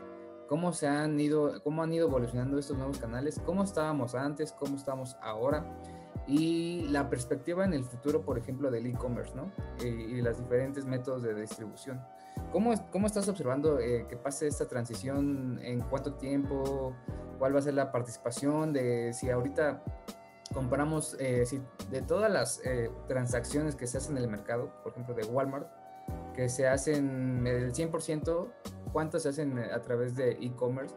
[0.47, 4.77] cómo se han ido, cómo han ido evolucionando estos nuevos canales, cómo estábamos antes, cómo
[4.77, 5.65] estamos ahora
[6.27, 9.53] y la perspectiva en el futuro, por ejemplo, del e-commerce, ¿no?
[9.85, 12.01] Y, los diferentes métodos de distribución.
[12.51, 15.61] ¿Cómo, cómo estás observando eh, que pase esta transición?
[15.63, 16.95] ¿En cuánto tiempo?
[17.39, 18.73] ¿Cuál va a ser la participación?
[18.73, 19.83] De si ahorita
[20.55, 24.93] comparamos, eh, si de todas las eh, transacciones que se hacen en el mercado, por
[24.93, 25.69] ejemplo, de Walmart,
[26.35, 28.49] que se hacen el 100%,
[28.93, 30.95] cuántas se hacen a través de e-commerce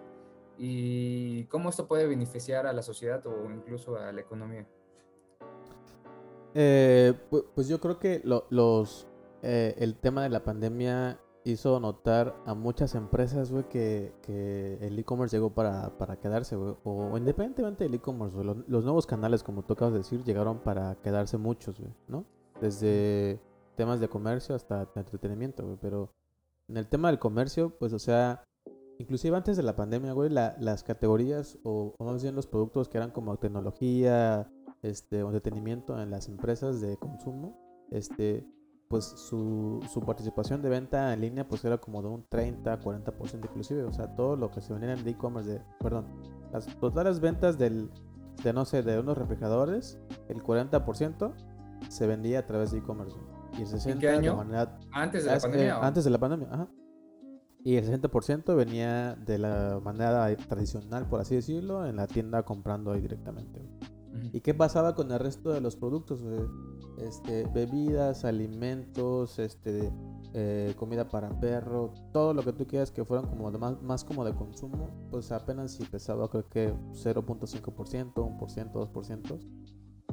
[0.57, 4.65] y cómo esto puede beneficiar a la sociedad o incluso a la economía.
[6.53, 7.13] Eh,
[7.53, 9.07] pues yo creo que los,
[9.43, 11.19] eh, el tema de la pandemia
[11.51, 16.75] hizo notar a muchas empresas, güey, que, el e-commerce llegó para, quedarse, güey.
[16.83, 21.37] O independientemente del e-commerce, los, nuevos canales, como tú acabas de decir, llegaron para quedarse
[21.37, 22.25] muchos, ¿no?
[22.61, 23.39] Desde
[23.75, 25.77] temas de comercio hasta entretenimiento, güey.
[25.81, 26.11] Pero
[26.67, 28.43] en el tema del comercio, pues, o sea,
[28.99, 33.11] inclusive antes de la pandemia, güey, las categorías o, más bien los productos que eran
[33.11, 37.57] como tecnología, este, o entretenimiento en las empresas de consumo,
[37.91, 38.45] este,
[38.89, 43.45] pues su, su participación de venta en línea pues era como de un 30, 40%
[43.45, 46.05] inclusive, o sea, todo lo que se vendía en el e-commerce de, perdón,
[46.51, 47.91] las totales ventas del,
[48.43, 51.33] de no sé, de unos refrigeradores, el 40%
[51.89, 53.17] se vendía a través de e-commerce.
[53.57, 54.45] Y el 60 ¿En qué año?
[54.91, 55.79] antes de la pandemia.
[55.79, 56.67] antes de la pandemia, ajá.
[57.63, 62.91] y el 60% venía de la manera tradicional, por así decirlo, en la tienda comprando
[62.91, 63.61] ahí directamente.
[64.33, 66.23] ¿Y qué pasaba con el resto de los productos?
[66.97, 69.91] Este, bebidas, alimentos, este,
[70.33, 74.03] eh, comida para perro, todo lo que tú quieras que fueran como de más, más
[74.03, 79.39] como de consumo, pues apenas si pesaba creo que 0.5%, 1%, 2%.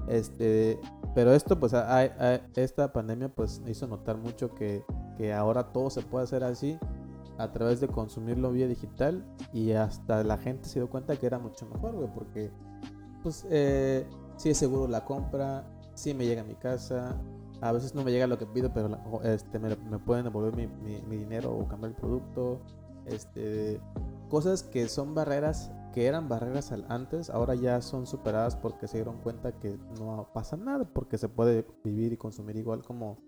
[0.08, 0.78] Este,
[1.14, 1.72] pero esto pues
[2.56, 4.84] esta pandemia pues hizo notar mucho que,
[5.16, 6.78] que ahora todo se puede hacer así
[7.38, 11.38] a través de consumirlo vía digital y hasta la gente se dio cuenta que era
[11.38, 12.50] mucho mejor, güey, porque
[13.22, 17.20] pues eh, sí es seguro la compra, sí me llega a mi casa,
[17.60, 21.16] a veces no me llega lo que pido, pero este, me, pueden devolver mi, mi,
[21.16, 22.60] dinero o cambiar el producto,
[23.06, 23.80] este,
[24.28, 29.18] cosas que son barreras que eran barreras antes, ahora ya son superadas porque se dieron
[29.18, 33.18] cuenta que no pasa nada, porque se puede vivir y consumir igual como,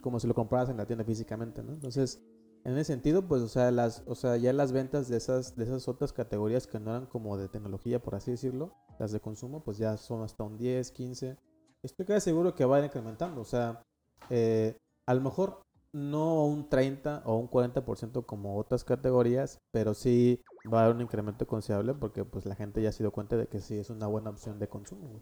[0.00, 1.72] como si lo compraras en la tienda físicamente, ¿no?
[1.72, 2.22] Entonces,
[2.64, 5.64] en ese sentido, pues, o sea, las, o sea, ya las ventas de esas, de
[5.64, 9.64] esas otras categorías que no eran como de tecnología, por así decirlo, las de consumo,
[9.64, 11.36] pues ya son hasta un 10, 15.
[11.82, 13.40] Estoy casi seguro que van incrementando.
[13.40, 13.82] O sea,
[14.30, 20.40] eh, a lo mejor no un 30 o un 40% como otras categorías, pero sí
[20.72, 23.46] va a haber un incremento considerable porque pues la gente ya se dio cuenta de
[23.46, 25.20] que sí es una buena opción de consumo.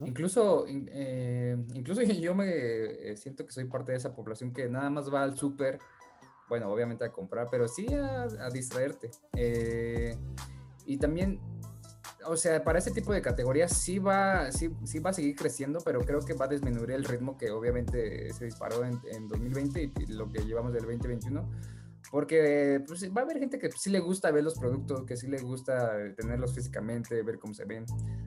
[0.00, 4.90] Incluso, eh, incluso yo me eh, siento que soy parte de esa población que nada
[4.90, 5.78] más va al súper
[6.48, 9.12] bueno, obviamente a comprar, pero sí a, distraerte.
[9.36, 10.16] Eh,
[10.84, 11.38] y también,
[12.30, 15.80] o sea, para ese tipo de categorías sí va, sí, sí va a seguir creciendo,
[15.84, 20.06] pero creo que va a disminuir el ritmo que obviamente se disparó en, 2020 y
[20.12, 21.48] lo que llevamos del 2021
[22.12, 25.26] porque pues, va a haber gente que sí le gusta ver los productos, que sí
[25.26, 27.84] le gusta tenerlos físicamente, ver cómo se ven.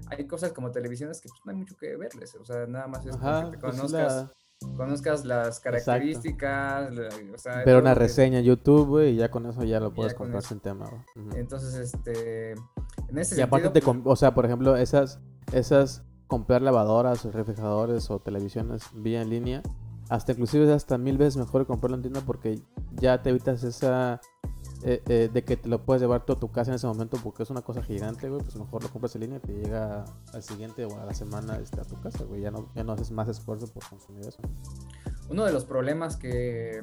[0.08, 3.06] Hay cosas como televisiones que pues, no hay mucho que verles, o sea, nada más
[3.06, 4.32] es que te pues, conozcas
[4.76, 6.91] conozcas las características,
[7.34, 10.13] o sea, Pero una reseña en YouTube, güey, y ya con eso ya lo puedes
[10.13, 10.86] comprar sin tema,
[11.36, 15.19] Entonces, este, en ese y aparte te, o sea, por ejemplo, esas,
[15.52, 19.63] esas comprar lavadoras, refrigeradores o televisiones vía en línea,
[20.10, 22.60] hasta inclusive es hasta mil veces mejor comprarlo en tienda porque
[22.95, 24.19] ya te evitas esa
[24.86, 27.17] eh, eh, de que te lo puedes llevar tú a tu casa en ese momento
[27.24, 30.04] porque es una cosa gigante, güey, pues mejor lo compras en línea y te llega
[30.34, 32.41] al siguiente o a la semana este, a tu casa, güey.
[32.41, 34.39] Ya no, ya no haces más esfuerzo por consumir eso.
[35.30, 36.82] Uno de los problemas que,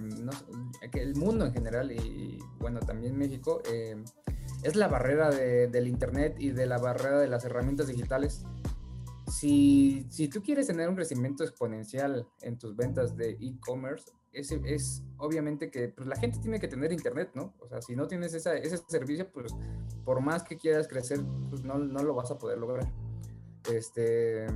[0.91, 4.03] que el mundo en general y, bueno, también México, eh,
[4.63, 8.45] es la barrera del Internet y de la barrera de las herramientas digitales.
[9.31, 15.03] Si, si tú quieres tener un crecimiento exponencial en tus ventas de e-commerce, es, es
[15.17, 17.55] obviamente que pues, la gente tiene que tener internet, ¿no?
[17.59, 19.53] O sea, si no tienes esa, ese servicio, pues
[20.05, 22.91] por más que quieras crecer, pues no, no lo vas a poder lograr.
[23.73, 24.47] Este,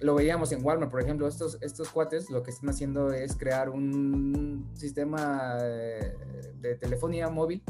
[0.00, 3.70] lo veíamos en Walmart, por ejemplo, estos, estos cuates lo que están haciendo es crear
[3.70, 7.62] un sistema de telefonía móvil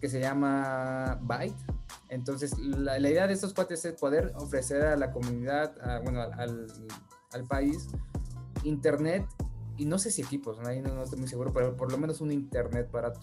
[0.00, 1.56] que se llama Byte.
[2.08, 6.66] Entonces, la, la idea de estos cuates es poder ofrecer a la comunidad, bueno, al,
[7.32, 7.88] al país,
[8.64, 9.26] internet
[9.78, 12.32] y no sé si equipos, ahí no, estoy muy seguro, pero por lo menos un
[12.32, 13.20] internet barato.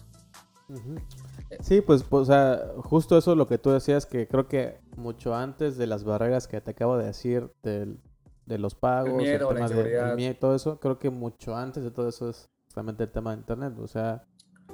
[1.60, 4.80] Sí, pues, pues, o sea, justo eso es lo que tú decías, que creo que
[4.96, 8.00] mucho antes de las barreras que te acabo de decir, del,
[8.46, 11.90] de los pagos, el miedo, el tema miedo, todo eso, creo que mucho antes de
[11.90, 14.24] todo eso es justamente el tema de internet, o sea...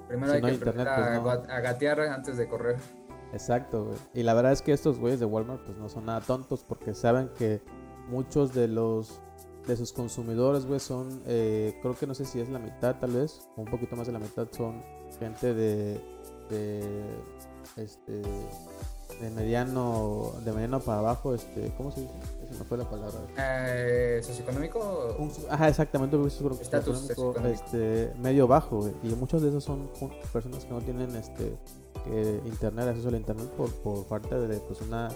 [0.09, 0.89] Primero hay que internet,
[1.23, 2.77] pues, a, gatear antes de correr.
[3.33, 3.99] Exacto, güey.
[4.15, 6.95] Y la verdad es que estos güeyes de Walmart pues no son nada tontos porque
[6.95, 7.63] saben que
[8.09, 9.23] muchos de los
[9.67, 13.13] de sus consumidores, güey, son, eh, creo que no sé si es la mitad tal
[13.13, 14.83] vez, o un poquito más de la mitad son
[15.19, 16.01] gente de,
[16.51, 16.83] de
[17.77, 18.23] este,
[19.21, 22.15] de mediano, de mediano para abajo, este, ¿cómo se dice?
[22.45, 23.21] Esa no fue la palabra.
[23.39, 25.17] Eh, ¿Socioeconómico?
[25.49, 26.17] ajá, exactamente,
[26.61, 27.11] estatus
[27.45, 29.89] este, medio bajo, güey, y muchos de esos son
[30.33, 31.57] personas que no tienen, este,
[32.05, 35.09] que internet, acceso al internet por, por falta de, pues, una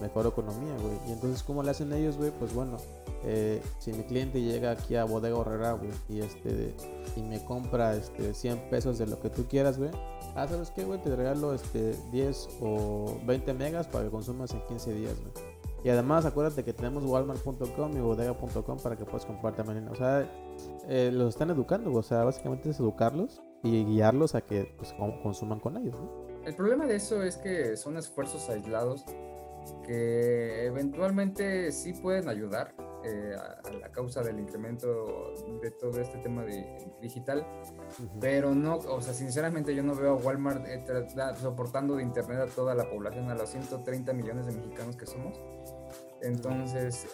[0.00, 0.98] mejor economía, güey.
[1.08, 2.30] Y entonces, ¿cómo le hacen ellos, güey?
[2.30, 2.76] Pues bueno,
[3.24, 6.74] eh, si mi cliente llega aquí a Bodega Horrera, güey, y, este,
[7.16, 9.90] y me compra este, 100 pesos de lo que tú quieras, güey,
[10.34, 11.02] ah, ¿sabes qué, güey?
[11.02, 15.58] Te regalo este, 10 o 20 megas para que consumas en 15 días, güey.
[15.84, 19.88] Y además, acuérdate que tenemos walmart.com y bodega.com para que puedas comprar también.
[19.88, 20.28] O sea,
[20.88, 25.60] eh, los están educando, o sea, básicamente es educarlos y guiarlos a que pues, consuman
[25.60, 26.28] con ellos, ¿no?
[26.44, 29.04] El problema de eso es que son esfuerzos aislados
[29.88, 32.74] que eventualmente sí pueden ayudar
[33.04, 37.46] eh, a, la causa del incremento de todo este tema de, digital,
[38.20, 40.84] pero no, o sea, sinceramente yo no veo a Walmart eh,
[41.40, 45.40] soportando de internet a toda la población, a los 130 millones de mexicanos que somos.
[46.20, 47.06] Entonces,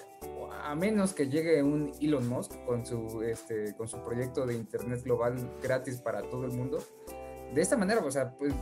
[0.64, 5.04] a menos que llegue un Elon Musk con su, este, con su proyecto de internet
[5.04, 6.78] global gratis para todo el mundo,
[7.54, 8.52] de esta manera, o sea, pues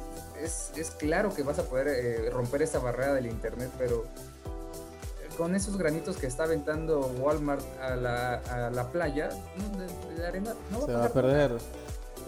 [0.40, 4.04] es, es claro que vas a poder eh, romper esta barrera del Internet, pero
[5.36, 9.30] con esos granitos que está aventando Walmart a la, a la playa,
[10.18, 11.56] la arena no va Se a va a perder.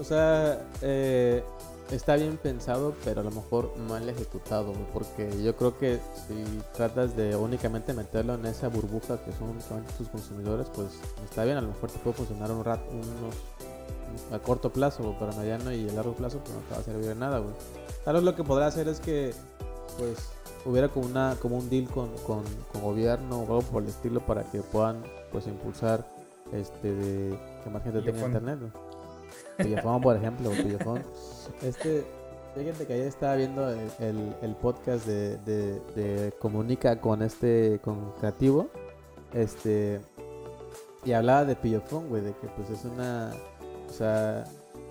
[0.01, 1.45] O sea, eh,
[1.91, 7.15] está bien pensado, pero a lo mejor mal ejecutado, porque yo creo que si tratas
[7.15, 10.89] de únicamente meterlo en esa burbuja que son solamente tus consumidores, pues
[11.25, 13.35] está bien, a lo mejor te puede funcionar un rato, unos
[14.33, 16.81] a corto plazo, güey, pero a mediano y a largo plazo pues no te va
[16.81, 17.55] a servir de nada, güey.
[18.05, 19.33] Tal vez lo que podrá hacer es que
[19.99, 20.17] pues
[20.67, 24.21] hubiera como una como un deal con, con, con gobierno o algo por el estilo
[24.21, 26.07] para que puedan pues impulsar
[26.53, 28.73] este de que más gente tenga internet, güey.
[29.57, 31.03] Pillofón, por ejemplo, Pillofón.
[31.63, 32.05] Este,
[32.57, 37.81] fíjate que ayer estaba viendo el, el- el podcast de, de, de Comunica con este,
[37.83, 38.69] con Creativo,
[39.33, 40.01] este,
[41.05, 43.33] y hablaba de Pillofón, güey, de que pues es una,
[43.95, 44.45] sea,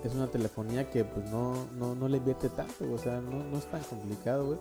[0.03, 3.65] es una telefonía que pues no, no, no le invierte tanto, o sea, no, es
[3.65, 4.59] tan complicado, güey.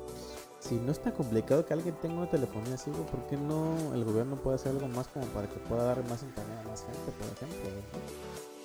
[0.61, 3.75] Si no es tan complicado que alguien tenga una telefonía así, güey, ¿por qué no
[3.95, 6.83] el gobierno puede hacer algo más como para que pueda dar más internet a más
[6.83, 7.71] gente, por ejemplo?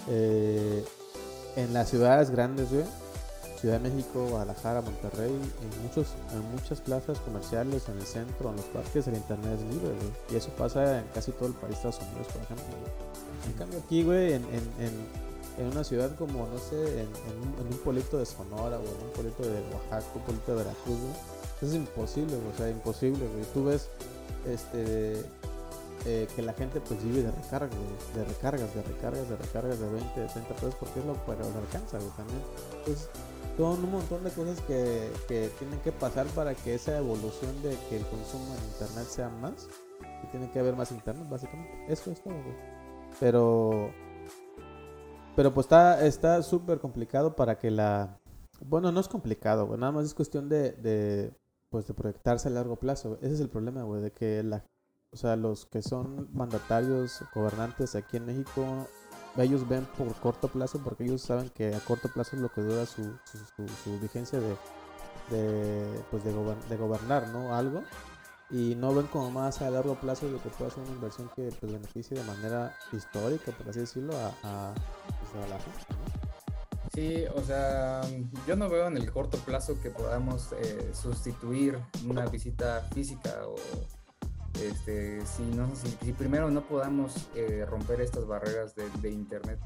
[0.09, 0.85] Eh,
[1.55, 2.85] en las ciudades grandes, güey,
[3.59, 8.57] Ciudad de México, Guadalajara, Monterrey, en muchos, en muchas plazas comerciales, en el centro, en
[8.57, 10.11] los parques, el internet es libre, güey.
[10.31, 12.65] Y eso pasa en casi todo el país Estados Unidos, por ejemplo.
[12.65, 13.51] güey.
[13.51, 15.26] En cambio aquí, güey, en, en, en,
[15.57, 19.43] en una ciudad como, no sé, en, un, pueblito de Sonora, o en un pueblito
[19.43, 20.97] de Oaxaca, un pueblito de Veracruz,
[21.61, 23.45] es imposible, o sea, imposible, güey.
[23.53, 23.89] Tú ves,
[24.45, 25.21] este,
[26.05, 29.79] eh, que la gente pues vive de recarga, güey, de recargas, de recargas, de recargas
[29.79, 32.41] de 20, de 30 pesos, porque es lo que alcanza, güey, también.
[32.77, 33.09] Entonces,
[33.57, 37.75] son un montón de cosas que, que tienen que pasar para que esa evolución de
[37.89, 39.67] que el consumo en internet sea más,
[40.23, 41.91] y tiene que haber más internet, básicamente.
[41.91, 42.55] Eso es todo, güey.
[43.19, 43.91] Pero,
[45.37, 48.17] pero pues está está súper complicado para que la,
[48.65, 51.31] bueno, no es complicado, nada más es cuestión de, de,
[51.69, 53.19] pues de proyectarse a largo plazo.
[53.21, 54.65] Ese es el problema, güey, de que la,
[55.13, 58.87] o sea, los que son mandatarios, gobernantes aquí en México,
[59.37, 62.61] ellos ven por corto plazo porque ellos saben que a corto plazo es lo que
[62.61, 64.55] dura su, su, su- vigencia de,
[65.29, 67.53] de, pues de, gober- de gobernar, ¿no?
[67.53, 67.83] Algo.
[68.49, 71.51] Y no ven como más a largo plazo de que pueda ser una inversión que
[71.59, 74.73] pues, beneficie de manera histórica, por así decirlo, a, a,
[75.31, 75.97] pues.
[76.93, 78.01] Sí, o sea,
[78.47, 83.55] yo no veo en el corto plazo que podamos eh, sustituir una visita física o
[84.55, 89.59] este, si, no, si, primero no podamos eh, romper estas barreras de Internet.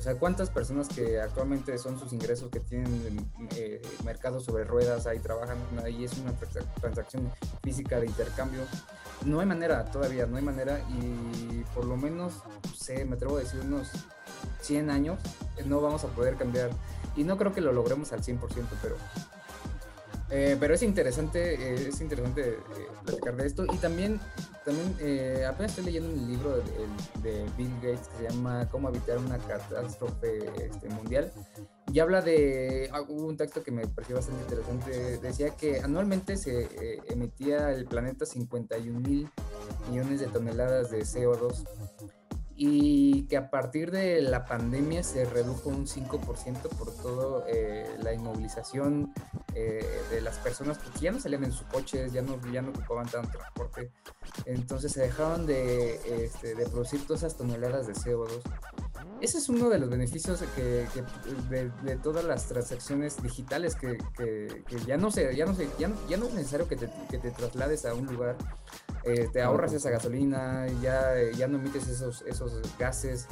[0.00, 5.06] O sea, ¿cuántas personas que actualmente son sus ingresos que tienen eh, mercados sobre ruedas,
[5.06, 7.30] ahí trabajan, ahí es una transa- transacción
[7.62, 8.62] física de intercambio?
[9.26, 12.32] No hay manera, todavía no hay manera y por lo menos,
[12.64, 13.90] no sé, me atrevo a decir unos
[14.62, 15.20] 100 años
[15.58, 16.70] eh, no vamos a poder cambiar
[17.14, 18.38] y no creo que lo logremos al 100%,
[18.80, 18.96] pero
[20.30, 22.56] eh, pero es interesante, eh, es interesante
[23.04, 24.18] platicar de esto y también,
[24.64, 26.56] también eh, apenas estoy leyendo un libro
[27.22, 31.32] de, Bill Gates que se llama Cómo evitar una catástrofe este, mundial.
[31.92, 36.62] Y habla de, ah, un texto que me pareció bastante interesante, decía que anualmente se
[36.64, 39.28] eh, emitía el planeta 51 mil
[39.88, 41.64] millones de toneladas de CO2
[42.62, 48.12] y que a partir de la pandemia se redujo un 5% por todo eh, la
[48.12, 49.14] inmovilización
[49.54, 52.68] eh, de las personas, porque ya no salían en sus coches, ya no, ya no
[52.68, 53.90] ocupaban tanto transporte,
[54.44, 58.42] entonces se dejaron de, este, de producir todas esas toneladas de CO2.
[59.20, 61.02] Ese es uno de los beneficios que, que
[61.50, 65.68] de, de, todas las transacciones digitales que, que, que, ya no se, ya no se,
[65.78, 66.88] ya no, ya no es necesario que te,
[67.30, 68.36] traslades a un lugar,
[69.04, 73.26] eh, te ahorras esa gasolina, ya, ya no emites esos, esos gases.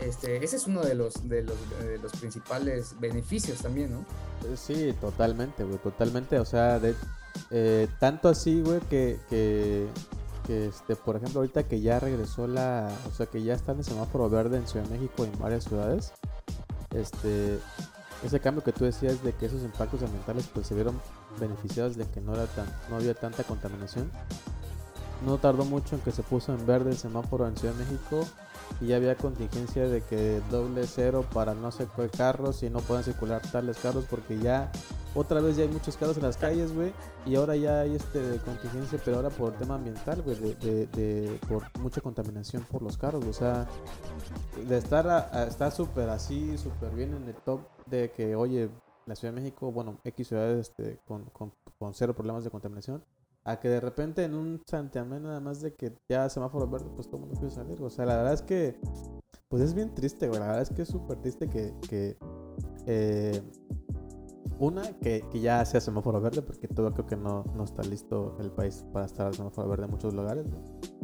[0.00, 4.04] Este, ese es uno de los, de los, de los principales beneficios también, ¿no?
[4.56, 6.38] Sí, totalmente, güey, totalmente.
[6.38, 6.94] O sea, de,
[7.50, 9.86] eh, tanto así, güey, que, que,
[10.48, 13.80] que, este, por ejemplo, ahorita que ya regresó la, o sea, que ya está en
[13.80, 16.12] el semáforo verde en Ciudad de México y en varias ciudades,
[16.94, 17.58] este,
[18.24, 20.98] ese cambio que tú decías de que esos impactos ambientales pues se vieron
[21.38, 24.10] beneficiados de que no era tan, no había tanta contaminación.
[25.26, 28.24] No tardó mucho en que se puso en verde el semáforo en Ciudad de México
[28.80, 32.80] y ya había contingencia de que doble cero para no sé qué carros y no
[32.80, 34.72] puedan circular tales carros porque ya
[35.18, 36.92] otra vez ya hay muchos carros en las calles, güey,
[37.26, 41.38] y ahora ya hay este contingencia, pero ahora por tema ambiental, güey, de, de, de,
[41.48, 43.66] por mucha contaminación por los carros, o sea,
[44.68, 48.70] de estar a, a estar súper así, súper bien en el top de que, oye,
[49.06, 53.02] la Ciudad de México, bueno, X ciudades este, con, con, con cero problemas de contaminación,
[53.44, 57.08] a que de repente en un santiamén nada más de que ya semáforo verde, pues
[57.08, 57.82] todo el mundo a salir.
[57.82, 58.78] O sea, la verdad es que,
[59.48, 60.38] pues es bien triste, güey.
[60.38, 62.18] La verdad es que es súper triste que, que,
[62.86, 63.42] eh,
[64.58, 68.36] una, que, que, ya sea semáforo verde, porque todo creo que no, no está listo
[68.40, 70.46] el país para estar al semáforo verde en muchos lugares.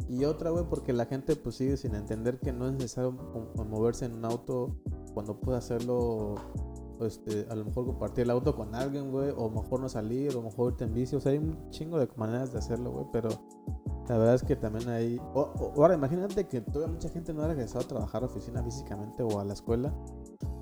[0.09, 4.05] Y otra, güey, porque la gente pues sigue sin entender que no es necesario moverse
[4.05, 4.75] en un auto
[5.13, 6.35] cuando puede hacerlo
[7.01, 10.41] este, a lo mejor compartir el auto con alguien, güey, o mejor no salir, o
[10.41, 13.29] mejor irte en bici, o sea, hay un chingo de maneras de hacerlo, güey, pero
[14.07, 15.19] la verdad es que también hay...
[15.33, 19.39] ahora imagínate que todavía mucha gente no ha regresado a trabajar a oficina físicamente o
[19.39, 19.93] a la escuela.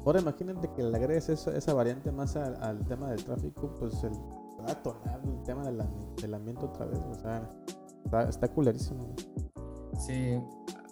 [0.06, 4.14] Ahora imagínate que le agregues esa variante más al, tema del tráfico, pues el,
[4.60, 5.82] va a tornar el tema del,
[6.22, 7.50] del ambiente otra vez, o sea,
[8.06, 9.16] está, está culerísimo.
[9.98, 10.42] Sí,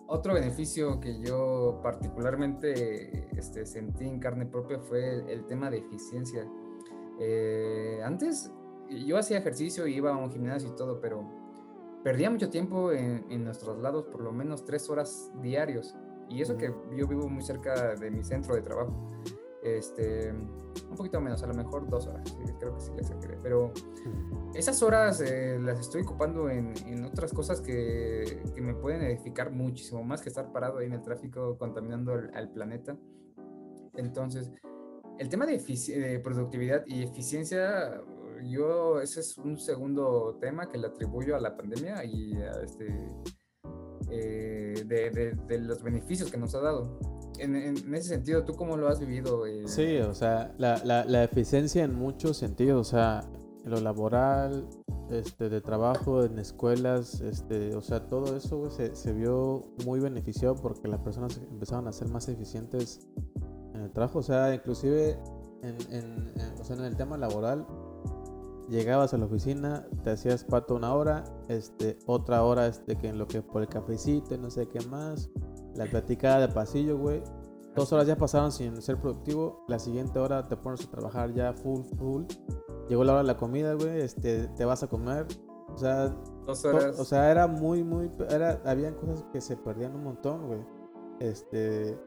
[0.07, 6.45] otro beneficio que yo particularmente este, sentí en carne propia fue el, tema de eficiencia.
[7.17, 8.51] Eh, antes
[8.89, 11.40] yo hacía ejercicio iba a un gimnasio y todo, pero
[12.03, 15.95] perdía mucho tiempo en, en los traslados, por lo menos tres horas diarios.
[16.29, 18.93] Y eso que yo vivo muy cerca de mi centro de trabajo.
[19.61, 23.37] Este, un poquito menos, a lo mejor dos horas, creo que sí le exageré.
[23.43, 23.71] Pero
[24.55, 29.51] esas horas eh, las estoy ocupando en, en otras cosas que, que, me pueden edificar
[29.51, 32.97] muchísimo más que estar parado ahí en el tráfico contaminando al, planeta.
[33.95, 34.51] Entonces,
[35.19, 38.01] el tema de, de, productividad y eficiencia,
[38.49, 42.87] yo ese es un segundo tema que le atribuyo a la pandemia y a este,
[44.09, 46.99] eh, de, los beneficios que nos ha dado
[47.39, 49.47] en, ese sentido, ¿tú cómo lo has vivido?
[49.47, 49.67] Eh?
[49.67, 53.23] Sí, o sea, la, la, la, eficiencia en muchos sentidos, o sea,
[53.65, 54.67] lo laboral,
[55.09, 60.87] este, de trabajo, en escuelas, este, o sea, todo eso se, vio muy beneficiado porque
[60.87, 63.07] las personas empezaron a ser más eficientes
[63.73, 65.17] en el trabajo, o sea, inclusive
[65.63, 67.65] en, o sea, en el tema laboral,
[68.71, 73.17] llegabas a la oficina, te hacías pato una hora, este, otra hora este, que en
[73.17, 75.29] lo que por el cafecito, no sé qué más,
[75.75, 77.21] la platicada de pasillo, güey.
[77.75, 79.63] Dos horas ya pasaron sin ser productivo.
[79.67, 82.23] La siguiente hora te pones a trabajar ya full, full.
[82.89, 84.01] Llegó la hora de la comida, güey.
[84.01, 85.25] Este, te vas a comer.
[85.73, 86.13] O sea,
[86.45, 86.99] Dos horas.
[86.99, 88.11] O sea, era muy, muy.
[88.29, 90.59] Era, habían cosas que se perdían un montón, güey.
[91.21, 91.97] Este.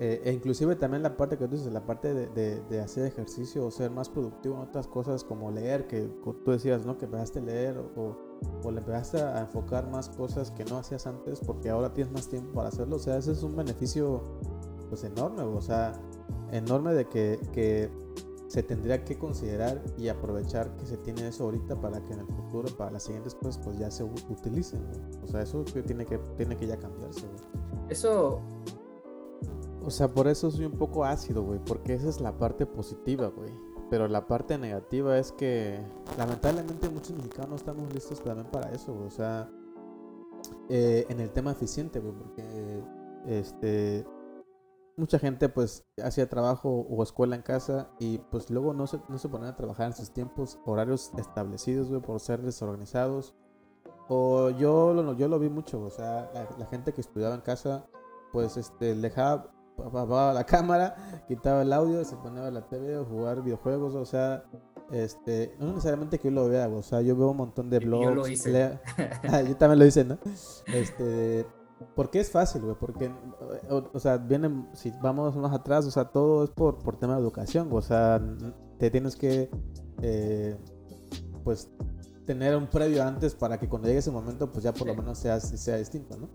[0.00, 3.04] Eh, e inclusive también la parte que tú dices, la parte de, de, de, hacer
[3.04, 6.08] ejercicio o ser más productivo en otras cosas como leer, que
[6.44, 6.96] tú decías, ¿no?
[6.98, 8.28] Que empezaste a leer o
[8.62, 12.28] o le empezaste a enfocar más cosas que no hacías antes porque ahora tienes más
[12.28, 12.96] tiempo para hacerlo.
[12.96, 14.22] O sea, ese es un beneficio
[14.88, 15.92] pues enorme, o sea,
[16.50, 17.90] enorme de que, que
[18.46, 22.26] se tendría que considerar y aprovechar que se tiene eso ahorita para que en el
[22.26, 24.86] futuro, para las siguientes cosas, pues ya se utilicen.
[25.22, 27.26] O sea, eso tiene que, tiene que ya cambiarse.
[27.88, 28.40] Eso...
[29.84, 33.28] O sea, por eso soy un poco ácido, güey, porque esa es la parte positiva,
[33.28, 33.52] güey.
[33.90, 35.80] Pero la parte negativa es que
[36.18, 39.50] lamentablemente muchos mexicanos no estamos listos también para eso, O sea,
[40.68, 42.82] eh, en el tema eficiente, güey, porque
[43.26, 44.06] este
[44.96, 49.16] mucha gente pues hacía trabajo o escuela en casa y pues luego no se, no
[49.16, 53.34] se ponían a trabajar en sus tiempos horarios establecidos, güey, por ser desorganizados.
[54.08, 57.86] O yo yo lo vi mucho, o sea, la, la gente que estudiaba en casa
[58.32, 59.50] pues este dejaba
[59.84, 64.44] apagaba la cámara, quitaba el audio, se ponía la TV o jugar videojuegos, o sea,
[64.90, 68.04] este, no necesariamente que yo lo vea, o sea, yo veo un montón de blogs.
[68.04, 68.80] Yo lo hice.
[69.28, 70.18] Ah, yo también lo hice, ¿no?
[70.66, 71.46] Este,
[71.94, 73.10] porque es fácil, güey, porque,
[73.68, 77.20] o, sea, vienen, si vamos más atrás, o sea, todo es por, por tema de
[77.20, 78.20] educación, o sea,
[78.78, 79.50] te tienes que,
[80.02, 80.56] eh,
[81.44, 81.70] pues,
[82.28, 85.18] tener un previo antes para que cuando llegue ese momento, pues ya por lo menos
[85.18, 86.28] sea, sea distinto, ¿no?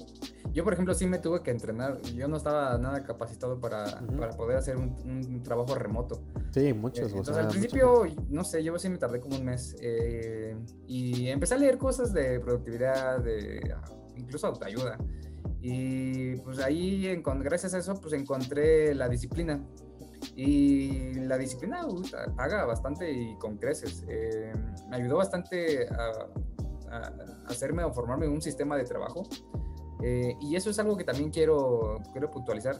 [0.51, 2.01] Yo, por ejemplo, sí me tuve que entrenar.
[2.15, 6.19] Yo no estaba nada capacitado para, para poder hacer un, trabajo remoto.
[6.49, 7.11] Sí, muchos.
[7.11, 9.75] Eh, entonces, al principio, no sé, yo sí me tardé como un mes.
[9.81, 13.61] Eh, y empecé a leer cosas de productividad, de
[14.15, 14.97] incluso autoayuda.
[15.61, 19.63] Y pues ahí, gracias a eso, pues encontré la disciplina.
[20.35, 21.85] Y la disciplina
[22.35, 24.03] paga bastante y con creces.
[24.07, 24.53] Eh,
[24.89, 26.29] me ayudó bastante a,
[26.95, 27.13] a,
[27.47, 29.23] hacerme o formarme un sistema de trabajo
[30.05, 32.77] eh, y eso es algo que también quiero, quiero puntualizar.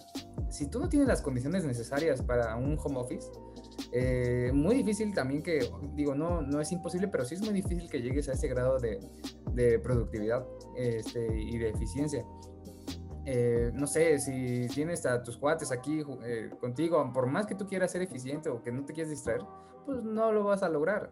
[0.50, 3.32] Si tú no tienes las condiciones necesarias para un home office,
[3.94, 7.90] eh, muy difícil también que, digo, no, no es imposible, pero sí es muy difícil
[7.90, 9.00] que llegues a ese grado de,
[9.54, 12.26] de productividad este, y de eficiencia.
[13.26, 16.04] Eh, no sé, si tienes a tus cuates aquí
[16.60, 19.42] contigo, por más que tú quieras ser eficiente o que no te quieras distraer,
[19.86, 21.12] pues no lo vas a lograr.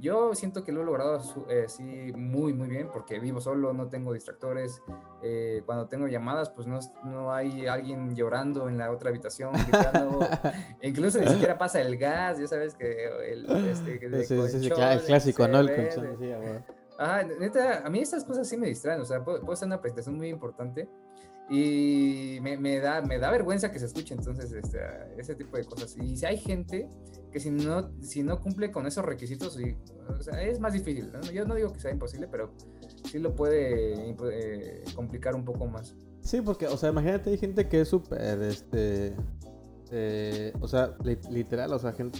[0.00, 3.88] Yo siento que lo he logrado eh, sí muy, muy bien porque vivo solo, no
[3.88, 4.80] tengo distractores.
[5.22, 10.20] Eh, cuando tengo llamadas, pues no, no, hay alguien llorando en la otra habitación, gritando.
[10.82, 15.60] incluso ni siquiera pasa el gas, ya sabes que el, este, el clásico, ¿no?
[15.60, 15.70] El
[16.98, 20.16] Ajá, neta, a mí estas cosas sí me distraen, o sea, puede, ser una presentación
[20.16, 20.88] muy importante
[21.50, 24.78] Y me, da, me da vergüenza que se escuche entonces este,
[25.16, 25.96] ese tipo de cosas.
[25.96, 26.90] Y si hay gente
[27.32, 29.58] que si no, si no cumple con esos requisitos,
[30.40, 31.10] es más difícil.
[31.32, 32.52] Yo no digo que sea imposible, pero
[33.04, 35.96] sí lo puede eh, complicar un poco más.
[36.20, 39.14] Sí, porque, o sea, imagínate, hay gente que es súper, este,
[39.90, 40.94] eh, o sea,
[41.30, 42.18] literal, o sea, gente,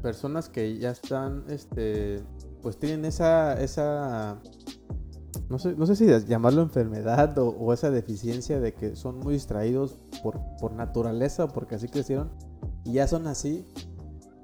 [0.00, 2.22] personas que ya están, este,
[2.62, 4.40] pues tienen esa, esa,
[5.48, 9.98] no sé, no sé si llamarlo enfermedad o, esa deficiencia de que son muy distraídos
[10.22, 12.30] por, por naturaleza o porque así crecieron
[12.84, 13.66] y ya son así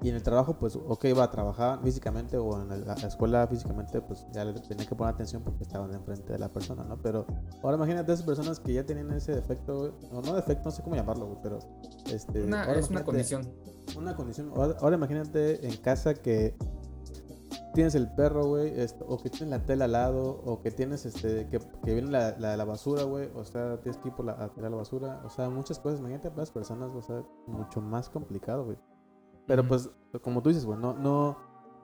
[0.03, 4.01] y en el trabajo, pues, ok, iba a trabajar físicamente o en la, escuela físicamente,
[4.01, 7.01] pues ya le tenía que poner atención porque estaban enfrente de la persona, ¿no?
[7.01, 7.25] Pero
[7.63, 10.97] ahora imagínate esas personas que ya tenían ese defecto, o no defecto, no sé cómo
[10.97, 11.59] llamarlo, pero
[12.11, 13.49] este, es una condición.
[13.97, 14.51] Una condición.
[14.53, 16.57] Ahora, imagínate en casa que
[17.73, 18.73] tienes el perro, güey,
[19.07, 22.37] o que tienes la tela al lado, o que tienes este, que, que viene la,
[22.37, 25.29] la, basura, güey, o sea, tienes que ir por la, a tirar la basura, o
[25.29, 28.77] sea, muchas cosas, imagínate para las personas, o sea, mucho más complicado, güey.
[29.45, 29.89] Pero pues,
[30.21, 31.37] como tú dices, bueno, no,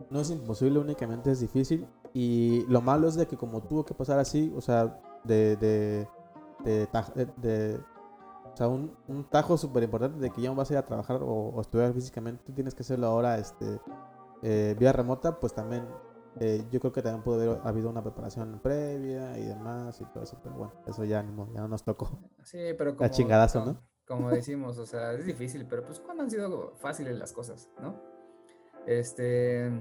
[0.09, 1.87] no, es imposible, únicamente es difícil.
[2.13, 6.07] Y lo malo es de que como tuvo que pasar así, o sea, de, de,
[6.63, 7.79] de,
[8.51, 10.85] o sea, un, un tajo súper importante de que ya no vas a ir a
[10.85, 13.79] trabajar o, estudiar físicamente, tienes que hacerlo ahora este,
[14.41, 15.87] eh, vía remota, pues también
[16.39, 20.23] eh, yo creo que también pudo haber habido una preparación previa y demás y todo
[20.23, 22.19] eso, pero bueno, eso ya, ya no nos tocó.
[22.43, 23.89] Sí, pero como, La chingadazo, ¿no?
[24.07, 27.95] como decimos, o sea, es difícil, pero pues cuando han sido fáciles las cosas, ¿no?
[28.87, 29.71] Este...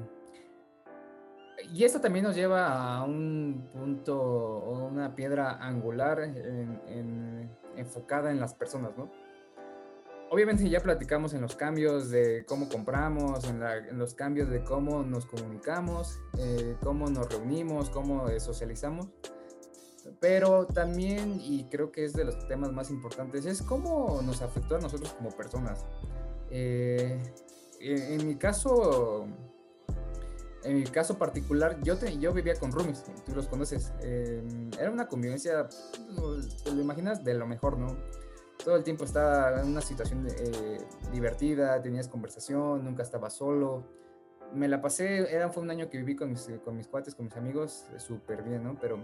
[1.72, 6.20] Y esto también nos lleva a un punto o una piedra angular
[7.74, 9.10] enfocada en las personas, ¿no?
[10.30, 15.24] Obviamente ya platicamos en los cambios de cómo compramos, en, los cambios de cómo nos
[15.24, 19.08] comunicamos, eh, cómo nos reunimos, cómo eh, socializamos
[20.20, 24.76] pero también, y creo que es de los temas más importantes, es cómo nos afectó
[24.76, 25.84] a nosotros como personas.
[26.50, 27.20] Eh,
[27.80, 29.26] en, mi caso,
[30.64, 33.92] en mi caso particular, yo, yo vivía con roomies, tú los conoces.
[34.00, 35.68] Era una convivencia,
[36.64, 37.96] te lo imaginas, de lo mejor, ¿no?
[38.64, 40.78] Todo el tiempo estaba en una situación eh,
[41.12, 43.84] divertida, tenías conversación, nunca estaba solo.
[44.52, 47.26] Me la pasé, era, fue un año que viví con mis, con mis cuates, con
[47.26, 48.78] mis amigos, súper bien, ¿no?
[48.80, 48.98] Pero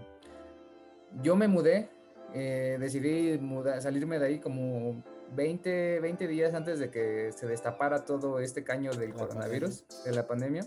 [1.21, 1.89] yo me mudé,
[2.33, 3.39] eh, decidí
[3.79, 5.03] salirme de ahí como
[5.35, 10.27] 20, 20 días antes de que se destapara todo este caño del coronavirus, de la
[10.27, 10.65] pandemia.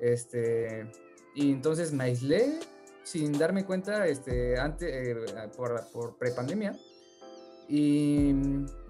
[0.00, 0.90] Este,
[1.34, 2.60] y entonces me aislé
[3.02, 5.16] sin darme cuenta este, antes, eh,
[5.56, 6.76] por, por prepandemia.
[7.68, 8.32] Y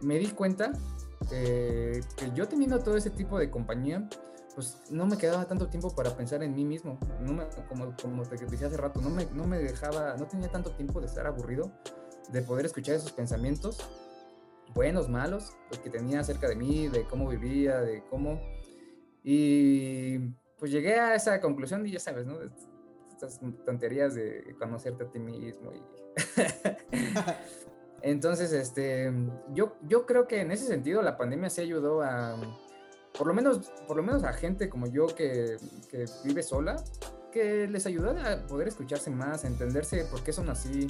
[0.02, 0.72] me di cuenta
[1.28, 2.00] que
[2.34, 4.08] yo teniendo todo ese tipo de compañía,
[4.54, 6.98] pues no me quedaba tanto tiempo para pensar en mí mismo.
[7.20, 10.50] No me, como, como te decía hace rato, no me, no me dejaba, no tenía
[10.50, 11.72] tanto tiempo de estar aburrido,
[12.30, 13.78] de poder escuchar esos pensamientos,
[14.74, 18.40] buenos, malos, los que tenía acerca de mí, de cómo vivía, de cómo...
[19.22, 20.18] Y
[20.58, 22.38] pues llegué a esa conclusión y ya sabes, ¿no?
[23.10, 25.82] Estas tonterías de conocerte a ti mismo y...
[28.02, 29.12] Entonces, este,
[29.52, 32.36] yo, yo creo que en ese sentido la pandemia sí ayudó a
[33.16, 35.56] por lo menos, por lo menos a gente como yo que,
[35.90, 36.76] que vive sola,
[37.32, 40.86] que les ayuda a poder escucharse más, a entenderse por qué son así.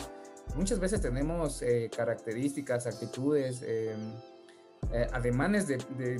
[0.55, 4.15] Muchas veces tenemos eh, características, actitudes, em,
[4.93, 5.79] eh, ademanes de,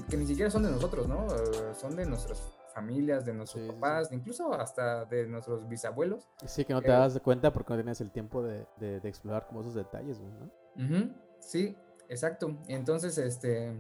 [0.09, 1.27] que ni siquiera son de nosotros, ¿no?
[1.27, 2.43] Eh, son de nuestras
[2.75, 6.29] familias, de nuestros papás, incluso hasta de nuestros bisabuelos.
[6.45, 9.61] Sí, que no te das cuenta porque no tienes el tiempo de, de, explorar como
[9.61, 10.51] esos detalles, ¿no?
[11.41, 11.77] Sí,
[12.09, 12.59] exacto.
[12.69, 13.75] Entonces, este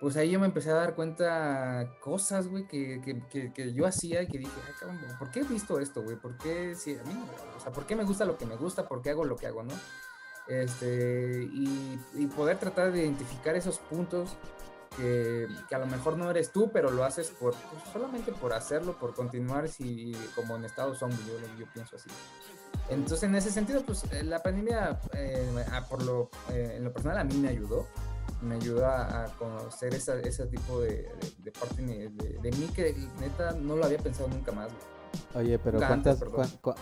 [0.00, 4.22] pues ahí yo me empecé a dar cuenta cosas, güey, que, que, que, yo hacía
[4.22, 6.16] y que dije, ay, cabrón, ¿por qué he visto esto, güey?
[6.16, 7.24] ¿Por qué, si a mí,
[7.56, 8.86] o sea, ¿por qué me gusta lo que me gusta?
[8.86, 9.74] ¿Por qué hago lo que hago, no?
[10.46, 14.36] Este, y, y poder tratar de identificar esos puntos
[14.96, 18.52] que, que, a lo mejor no eres tú, pero lo haces por, pues, solamente por
[18.52, 22.08] hacerlo, por continuar, si, como en Estados zombie, yo, yo pienso así.
[22.90, 25.46] Entonces, en ese sentido, pues eh, la pandemia, eh,
[25.88, 27.86] por lo, eh, en lo personal, a mí me ayudó
[28.40, 31.10] me ayuda a conocer esa, ese tipo de,
[31.58, 34.68] parte de, mí que neta no lo había pensado nunca más.
[35.34, 36.20] Oye, pero ¿cuántas,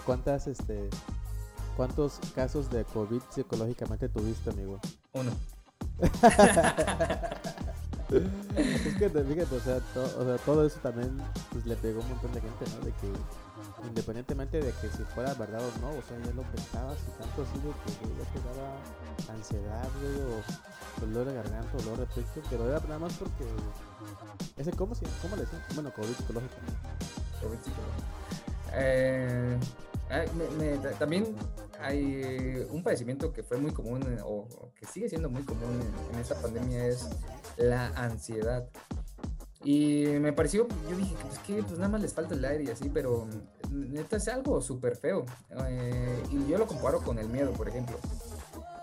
[0.04, 0.90] cuántas, este,
[1.76, 4.80] cuántos casos de COVID psicológicamente tuviste, amigo?
[5.12, 5.30] Uno.
[8.56, 11.16] es que fíjate, o sea, o sea, todo eso también
[11.52, 12.84] pues, le pegó un montón de gente, ¿no?
[12.84, 13.10] De que
[13.86, 17.42] independientemente de que si fuera verdad o no, o sea, ya lo pensabas y tanto
[17.42, 18.76] así de que ya te daba
[19.34, 23.44] ansiedad, o dolor de garganta, dolor de pecho, pero era nada más porque
[24.56, 26.54] ese cómo se cómo le decían, bueno, COVID psicológico.
[27.40, 28.16] COVID psicológico.
[28.72, 29.58] Eh,
[30.98, 31.34] también
[31.80, 34.46] hay un padecimiento que fue muy común o,
[34.78, 35.80] que sigue siendo muy común
[36.12, 37.08] en, esta pandemia es
[37.56, 38.68] la ansiedad.
[39.66, 42.70] Y me pareció, yo dije, pues que pues nada más les falta el aire y
[42.70, 43.26] así, pero
[43.68, 45.26] neta es algo súper feo.
[45.68, 47.98] Eh, y yo lo comparo con el miedo, por ejemplo.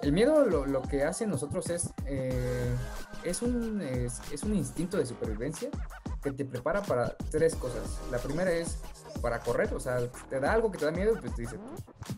[0.02, 2.76] El miedo lo, lo que hace nosotros es, eh,
[3.24, 5.70] es, un, es, es, un instinto de supervivencia
[6.22, 8.02] que te prepara para tres cosas.
[8.12, 8.76] La primera es
[9.22, 11.58] para correr, o sea, te da algo que te da miedo, pues te dice,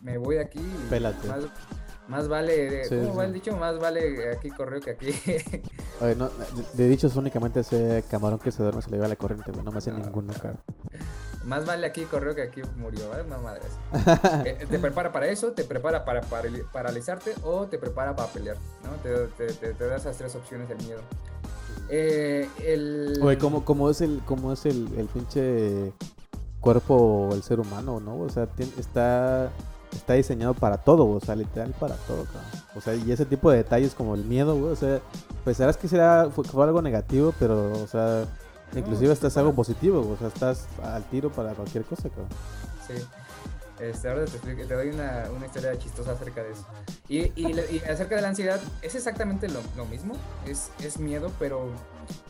[0.02, 0.58] me voy aquí.
[0.90, 1.28] Pélate.
[1.28, 1.44] Más,
[2.08, 3.56] más vale, ¿cómo va el dicho?
[3.56, 5.08] Más vale aquí correr que aquí.
[6.00, 6.30] Oye, no,
[6.74, 9.78] de, dichos únicamente ese camarón que se duerme se le va la corriente, no me
[9.78, 10.56] hace ninguno, cara.
[11.44, 13.24] Más vale aquí corrió que aquí murió, ¿vale?
[13.24, 13.72] No madres.
[14.44, 16.20] Eh, te prepara para eso, te prepara para,
[16.72, 18.90] paralizarte o te prepara para pelear, ¿no?
[19.02, 21.00] Te, te, te, da esas tres opciones del miedo.
[21.88, 23.18] Eh, el...
[23.22, 25.92] Oye, ¿cómo, cómo, es el, cómo es el, el pinche
[26.60, 28.20] cuerpo, el ser humano, ¿no?
[28.20, 28.48] O sea,
[28.78, 29.50] está,
[29.96, 32.50] está diseñado para todo, o sea, literal para todo, cabrón.
[32.74, 35.00] O sea, y ese tipo de detalles como el miedo, güey, o sea,
[35.44, 38.26] pues sabes que será, fue, fue algo negativo, pero, o sea
[38.74, 42.28] Inclusive estás algo positivo, o sea, estás al tiro para cualquier cosa, cabrón.
[42.86, 42.94] Sí.
[43.80, 46.66] Este, ahora te, te doy una, una, historia chistosa acerca de eso.
[47.08, 50.14] Y, y, acerca de la ansiedad, es exactamente lo, lo, mismo,
[50.46, 51.68] es, es miedo, pero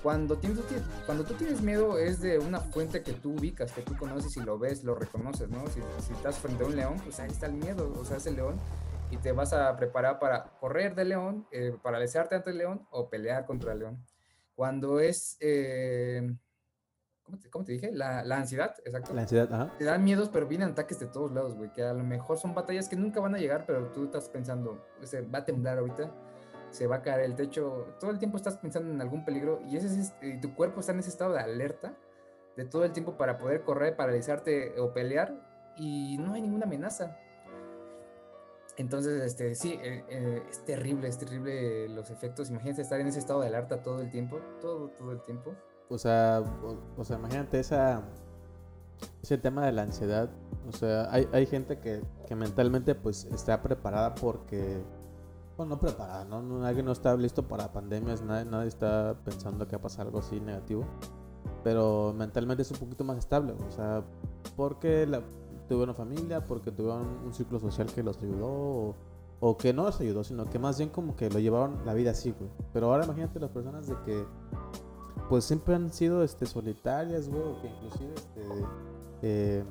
[0.03, 0.61] cuando, tienes,
[1.05, 4.41] cuando tú tienes miedo es de una fuente que tú ubicas, que tú conoces y
[4.41, 5.67] lo ves, lo reconoces, ¿no?
[5.69, 8.27] Si, si estás frente a un león, pues ahí está el miedo, o sea, es
[8.27, 8.59] el león,
[9.11, 13.09] y te vas a preparar para correr del león, eh, paralizarte ante el león o
[13.09, 14.05] pelear contra el león.
[14.55, 16.35] Cuando es, eh,
[17.51, 17.93] ¿cómo, te, dije?
[17.93, 19.15] La, la, ansiedad, exacto.
[19.15, 19.77] La ansiedad, ajá.
[19.79, 22.55] Te dan miedos, pero vienen ataques de todos lados, güey, que a lo mejor son
[22.55, 26.11] batallas que nunca van a llegar, pero tú estás pensando, se va a temblar ahorita,
[26.71, 29.77] se va a caer el techo, todo el tiempo estás pensando en algún peligro y,
[29.77, 31.97] ese es, y tu cuerpo está en ese estado de alerta
[32.57, 35.35] de todo el tiempo para poder correr, paralizarte o pelear
[35.77, 37.17] y no hay ninguna amenaza.
[38.79, 42.51] Entonces, este, sí, eh, eh, es terrible, es terrible los efectos.
[42.51, 45.55] Imagínate estar en ese estado de alerta todo el tiempo, todo, todo el tiempo.
[45.89, 46.43] O sea,
[46.97, 48.03] o, sea, imagínate esa,
[49.23, 50.31] ese tema de la ansiedad.
[50.69, 54.83] O sea, hay, hay gente que, que, mentalmente pues está preparada porque,
[55.57, 56.43] bueno, no preparada, ¿no?
[56.43, 60.19] Nadie no está listo para pandemias, nadie, nadie está pensando que va a pasar algo
[60.19, 60.85] así negativo.
[61.65, 64.05] Pero mentalmente es un poquito más estable, o sea,
[64.57, 65.23] porque la,
[65.69, 68.95] tuvieron familia, porque tuvieron un ciclo social que los ayudó,
[69.41, 72.13] o, que no los ayudó, sino que más bien como que lo llevaron la vida
[72.13, 72.51] así, güey.
[72.73, 74.25] Pero ahora imagínate las personas de que,
[75.29, 78.65] pues siempre han sido este, solitarias, güey, o que inclusive, este,
[79.23, 79.65] eh,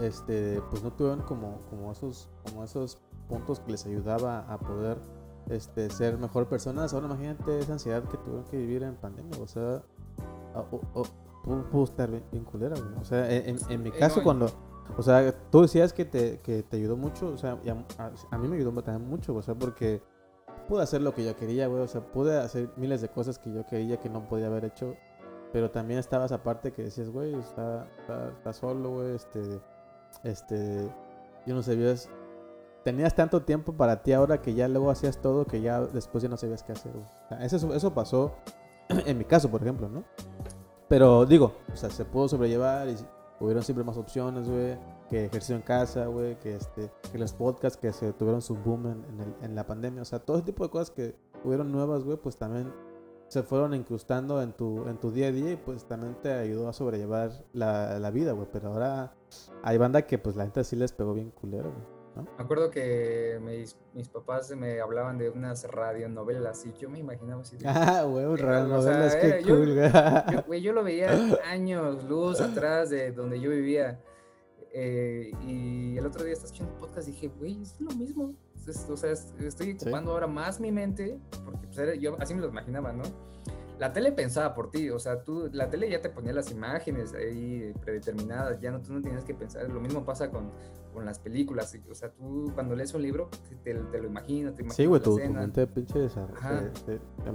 [0.00, 2.98] este, pues no tuvieron como, como, esos, como esos
[3.32, 4.98] puntos que les ayudaba a poder
[5.48, 6.92] este, ser mejor personas.
[6.92, 9.82] Ahora imagínate esa ansiedad que tuvieron que vivir en pandemia, o sea,
[11.40, 13.00] pudo, estar bien, culera, güey.
[13.00, 14.48] O sea, en, en mi caso, cuando
[14.96, 17.58] o sea, tú decías que te, que te ayudó mucho, o sea,
[18.30, 20.02] a, mí me ayudó también mucho, o sea, porque
[20.68, 23.52] pude hacer lo que yo quería, güey, o sea, pude hacer miles de cosas que
[23.52, 24.94] yo quería que no podía haber hecho,
[25.52, 27.88] pero también estabas aparte que decías, güey, está,
[28.32, 29.60] está, solo, güey, este,
[30.24, 30.92] este,
[31.46, 32.10] yo no sabías,
[32.84, 36.28] tenías tanto tiempo para ti ahora que ya luego hacías todo que ya después ya
[36.28, 36.92] no sabías qué hacer.
[36.96, 38.32] O sea, eso, eso pasó
[39.06, 40.04] en mi caso, por ejemplo, ¿no?
[40.88, 42.96] Pero digo, o sea, se pudo sobrellevar y
[43.40, 44.78] hubieron siempre más opciones, güey,
[45.08, 48.86] que ejercicio en casa, güey, que, este, que los podcasts que se tuvieron su boom
[48.86, 52.18] en, en, la pandemia, o sea, todo ese tipo de cosas que hubieron nuevas, güey,
[52.18, 52.72] pues también
[53.28, 56.68] se fueron incrustando en tu, en tu día a día y pues también te ayudó
[56.68, 59.14] a sobrellevar la, la vida, güey, pero ahora
[59.62, 61.91] hay banda que pues la gente sí les pegó bien culero, güey.
[62.14, 67.42] Me acuerdo que mis, mis, papás me hablaban de unas radionovelas y yo me imaginaba
[67.42, 67.56] así.
[67.64, 69.74] ah, güey, radionovelas, qué cool,
[70.46, 70.60] güey.
[70.60, 71.10] Yo, lo veía
[71.44, 74.00] años luz atrás de donde yo vivía.
[74.74, 78.34] Eh, y el otro día estás escuchando podcast y dije, güey, es lo mismo.
[78.88, 82.92] o sea, estoy ocupando ahora más mi mente, porque pues, yo así me lo imaginaba,
[82.92, 83.04] ¿no?
[83.82, 87.14] La tele pensaba por ti, o sea, tú, la tele ya te ponía las imágenes
[87.14, 90.52] ahí predeterminadas, ya no, tú no tienes que pensar, lo mismo pasa con,
[90.94, 93.28] con las películas, o sea, tú cuando lees un libro
[93.64, 96.20] te, te lo imaginas, te imaginas Sí, güey, tu, tu, mente pinche se,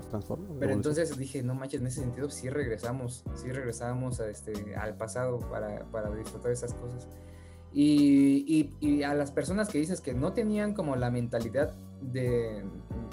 [0.10, 0.48] transforma.
[0.58, 4.95] Pero entonces dije, no manches, en ese sentido sí regresamos, sí regresamos a este, al
[4.95, 7.10] pasado para, para disfrutar esas cosas.
[7.74, 12.60] Y, y, y, a las personas que dices que no tenían como la mentalidad de...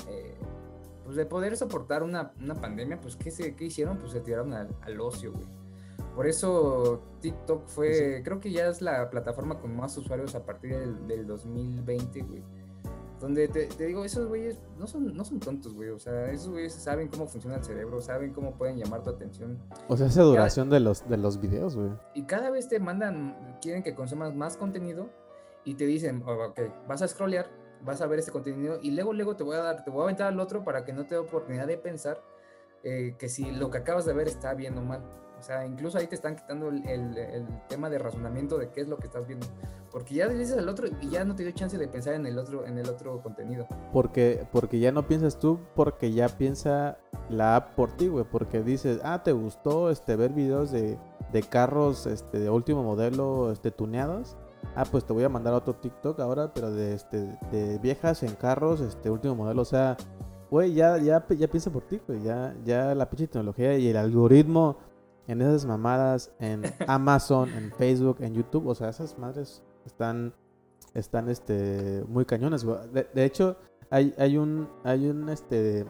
[0.08, 0.33] Eh,
[1.04, 3.98] pues de poder soportar una, una pandemia, pues ¿qué, se, ¿qué hicieron?
[3.98, 5.46] Pues se tiraron al, al ocio, güey.
[6.14, 10.78] Por eso TikTok fue, creo que ya es la plataforma con más usuarios a partir
[10.78, 12.42] del, del 2020, güey.
[13.20, 15.88] Donde te, te, digo, esos güeyes no son, no son tontos, güey.
[15.90, 19.58] O sea, esos güeyes saben cómo funciona el cerebro, saben cómo pueden llamar tu atención.
[19.88, 21.90] O sea, esa duración de los, de los videos, güey.
[22.14, 25.08] Y cada vez te mandan, quieren que consumas más contenido
[25.64, 27.46] y te dicen, oh, ok, vas a scrollear,
[27.84, 30.04] vas a ver este contenido y luego, luego te voy a dar, te voy a
[30.04, 32.22] aventar al otro para que no te dé oportunidad de pensar
[32.82, 35.02] eh, que si lo que acabas de ver está bien o mal.
[35.38, 38.88] O sea, incluso ahí te están quitando el, el, tema de razonamiento de qué es
[38.88, 39.46] lo que estás viendo.
[39.90, 42.38] Porque ya dices al otro y ya no te dio chance de pensar en el
[42.38, 43.66] otro, en el otro contenido.
[43.92, 46.96] Porque, porque ya no piensas tú, porque ya piensa
[47.28, 48.24] la app por ti, güey.
[48.24, 50.98] Porque dices, ah, te gustó este ver videos de,
[51.32, 54.36] de carros este, de último modelo este, tuneados.
[54.74, 58.34] Ah, pues te voy a mandar otro TikTok ahora, pero de este de viejas en
[58.34, 59.96] carros, este último modelo, o sea,
[60.50, 63.96] güey, ya, ya, ya piensa por ti, güey, ya, ya la pinche tecnología y el
[63.96, 64.76] algoritmo
[65.26, 70.34] en esas mamadas, en Amazon, en Facebook, en YouTube, o sea, esas madres están,
[70.92, 72.78] están, este, muy cañones, güey.
[72.92, 73.56] De, hecho,
[73.90, 75.86] hay, hay un, hay un, este,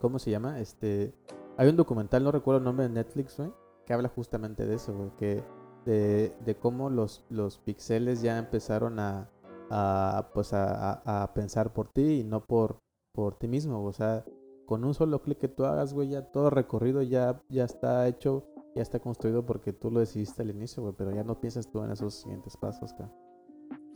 [0.00, 0.60] ¿cómo se llama?
[0.60, 1.12] Este,
[1.56, 3.52] hay un documental, no recuerdo el nombre de Netflix, güey,
[3.86, 5.42] que habla justamente de eso, güey, que
[5.84, 9.30] de, de cómo los, los pixeles ya empezaron a,
[9.70, 12.78] a pues a, a, pensar por ti y no por,
[13.12, 14.24] por ti mismo, o sea,
[14.66, 18.44] con un solo clic que tú hagas, güey, ya todo recorrido ya, ya está hecho,
[18.74, 21.82] ya está construido porque tú lo decidiste al inicio, güey, pero ya no piensas tú
[21.84, 23.10] en esos siguientes pasos, acá.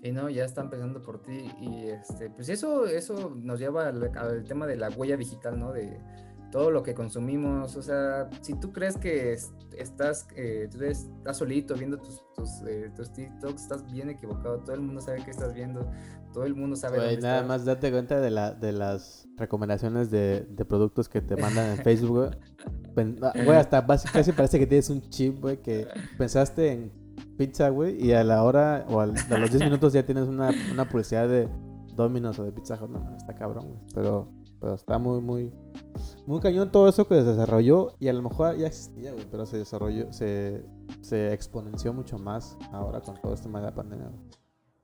[0.02, 4.16] Y no, ya están pensando por ti y este, pues eso, eso nos lleva al,
[4.16, 5.72] al tema de la huella digital, ¿no?
[5.72, 5.98] De,
[6.50, 7.76] todo lo que consumimos.
[7.76, 9.36] O sea, si tú crees que
[9.76, 14.60] estás, eh, tú estás solito viendo tus, tus, eh, tus, TikToks, estás bien equivocado.
[14.60, 15.90] Todo el mundo sabe que estás viendo.
[16.32, 16.98] Todo el mundo sabe.
[16.98, 21.36] Güey, nada más date cuenta de, la, de las recomendaciones de, de productos que te
[21.36, 22.30] mandan en Facebook,
[23.22, 23.56] ah, güey.
[23.56, 25.86] hasta casi parece que tienes un chip, güey, que
[26.16, 26.92] pensaste en
[27.36, 30.88] pizza, güey, y a la hora o a los 10 minutos ya tienes una, una
[30.88, 31.48] publicidad de
[31.94, 32.90] Domino's o de Pizza Hut.
[32.90, 33.80] No, está cabrón, güey.
[33.94, 35.52] Pero pero está muy, muy,
[36.26, 39.58] muy cañón todo eso que se desarrolló y a lo mejor ya existía, pero se
[39.58, 40.64] desarrolló, se,
[41.00, 44.10] se exponenció mucho más ahora con todo este tema de la pandemia.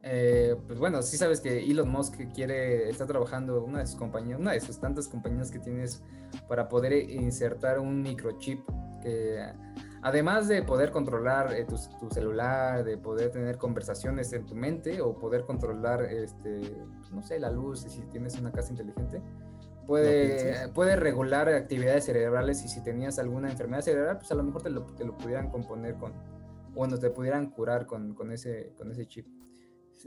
[0.07, 4.39] Eh, pues bueno, sí sabes que Elon Musk quiere, está trabajando una de sus compañías,
[4.39, 6.03] una de sus tantas compañías que tienes
[6.47, 8.61] para poder insertar un microchip
[9.01, 9.43] que
[10.03, 15.01] además de poder controlar eh, tu, tu, celular, de poder tener conversaciones en tu mente
[15.01, 16.61] o poder controlar, este,
[16.99, 19.23] pues, no sé, la luz si tienes una casa inteligente,
[19.87, 24.63] puede, puede regular actividades cerebrales y si tenías alguna enfermedad cerebral, pues a lo mejor
[24.63, 26.13] te lo, te lo pudieran componer con,
[26.73, 29.27] bueno, te pudieran curar con, con, ese, con ese chip.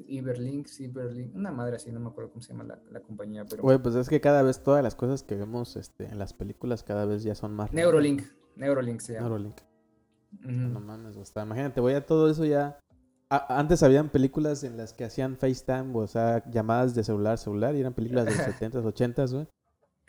[0.06, 3.64] Iberlink, Cyberlink, una madre así, no me acuerdo cómo se llama la, la compañía, pero...
[3.64, 6.84] Güey, pues es que cada vez todas las cosas que vemos este, en las películas
[6.84, 7.74] cada vez ya son más...
[7.74, 8.22] Neurolink,
[8.56, 9.30] Neurolink se llama.
[9.30, 9.58] Neurolink.
[10.42, 12.78] No mames, o sea, imagínate, voy a todo eso ya...
[13.30, 17.80] antes habían películas en las que hacían FaceTime, o sea, llamadas de celular celular, y
[17.80, 19.48] eran películas de los 70s, 80s, güey.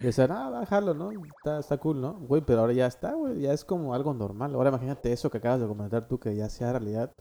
[0.00, 1.10] Y decían, ah, bájalo, ¿no?
[1.10, 2.14] Está, está cool, ¿no?
[2.20, 3.40] Güey, pero ahora ya está, güey.
[3.40, 4.54] Ya es como algo normal.
[4.54, 7.12] Ahora imagínate eso que acabas de comentar tú, que ya sea realidad.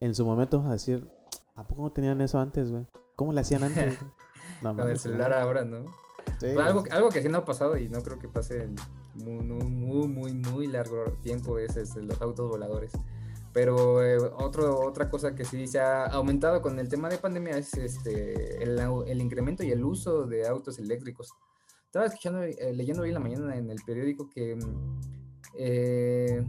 [0.00, 1.06] En su momento vamos a decir,
[1.54, 2.86] ¿a poco no tenían eso antes, güey?
[3.16, 3.98] ¿Cómo le hacían antes?
[4.62, 5.84] No, Con el celular ahora, ¿no?
[6.38, 8.76] Sí, algo, algo que sí no ha pasado y no creo que pase en
[9.14, 12.92] muy, muy, muy, muy largo tiempo es, es los autos voladores.
[13.52, 17.58] Pero eh, otro, otra cosa que sí se ha aumentado con el tema de pandemia
[17.58, 21.34] es este, el, el incremento y el uso de autos eléctricos.
[21.96, 25.00] Estaba escuchando, eh, leyendo hoy en la mañana en el periódico que mm,
[25.54, 26.44] eh,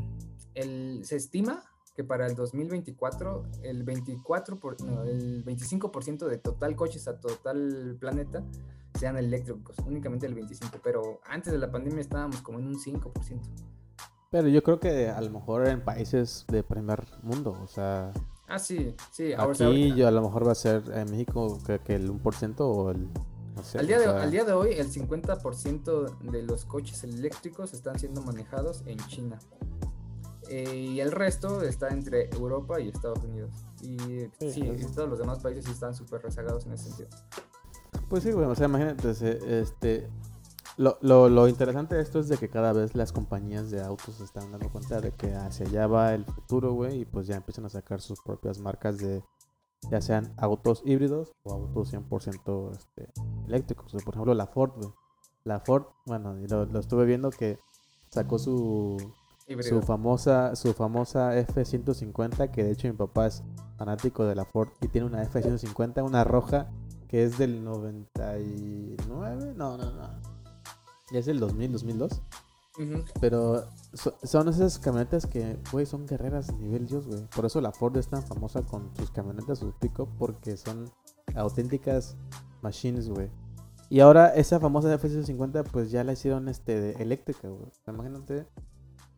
[0.55, 1.63] el, se estima
[1.95, 4.75] que para el 2024 el 24 por,
[5.05, 8.43] el 25% de total coches a total planeta
[8.99, 13.39] sean eléctricos, únicamente el 25, pero antes de la pandemia estábamos como en un 5%.
[14.29, 18.11] Pero yo creo que a lo mejor en países de primer mundo, o sea...
[18.49, 19.31] Ah, sí, sí.
[19.31, 22.91] Aquí yo a lo mejor va a ser en México que, que el 1% o
[22.91, 23.07] el
[23.75, 28.21] al, día de, al día de hoy, el 50% de los coches eléctricos están siendo
[28.21, 29.39] manejados en China.
[30.49, 33.51] Eh, y el resto está entre Europa y Estados Unidos.
[33.81, 33.97] Y
[34.39, 34.63] sí,
[34.95, 37.09] todos los demás países están súper rezagados en ese sentido.
[38.09, 39.09] Pues sí, bueno, o sea, imagínate,
[39.61, 40.09] este,
[40.77, 44.15] lo, lo, lo, interesante de esto es de que cada vez las compañías de autos
[44.15, 47.35] se están dando cuenta de que hacia allá va el futuro, güey, y pues ya
[47.35, 49.23] empiezan a sacar sus propias marcas de,
[49.89, 53.09] ya sean autos híbridos o autos 100% este,
[53.47, 53.91] eléctricos.
[54.03, 54.71] por ejemplo, la Ford,
[55.43, 57.59] La Ford, bueno, lo, estuve viendo que
[58.09, 58.97] sacó su,
[59.61, 63.43] su famosa su famosa F-150, que de hecho mi papá es
[63.77, 66.69] fanático de la Ford y tiene una F-150, una roja,
[67.07, 70.37] que es del 99, no, no, no.
[71.11, 72.21] Ya es del 2000, 2002.
[73.19, 73.65] Pero
[74.23, 77.25] son esas camionetas que, güey, son guerreras nivel Dios, güey.
[77.35, 80.91] Por eso la Ford es tan famosa con sus camionetas, sus pick porque son
[81.35, 82.15] auténticas
[82.61, 83.29] machines, güey.
[83.89, 87.71] Y ahora esa famosa F-150 pues ya la hicieron este eléctrica, güey.
[87.87, 88.45] Imagínate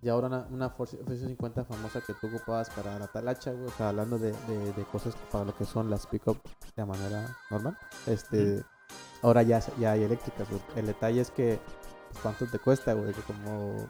[0.02, 3.72] y ahora una, una Ford F-150 famosa que tú ocupabas para la talacha, güey, o
[3.72, 6.38] sea, hablando de, de, de cosas para lo que son las pick-up
[6.76, 8.64] de manera normal, este,
[9.22, 10.62] ahora ya, ya hay eléctricas, güey.
[10.78, 11.79] El detalle es que, pues,
[12.22, 13.14] ¿cuánto te cuesta, güey?
[13.14, 13.90] Que como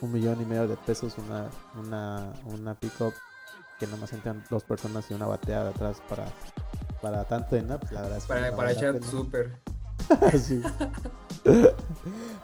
[0.00, 1.48] un millón y medio de pesos una,
[1.78, 3.14] una, una pick-up
[3.78, 6.26] que nomás entran dos personas y una batea de atrás para,
[7.02, 9.60] para tanto en pues la verdad es que Para, no para echar súper.
[10.38, 10.60] Sí.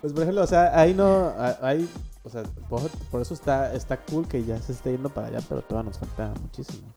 [0.00, 1.88] pues por ejemplo, o sea, ahí no, a- hay,
[2.24, 5.40] o sea, por, por eso está, está cool que ya se esté yendo para allá,
[5.48, 6.92] pero todavía nos falta muchísimo.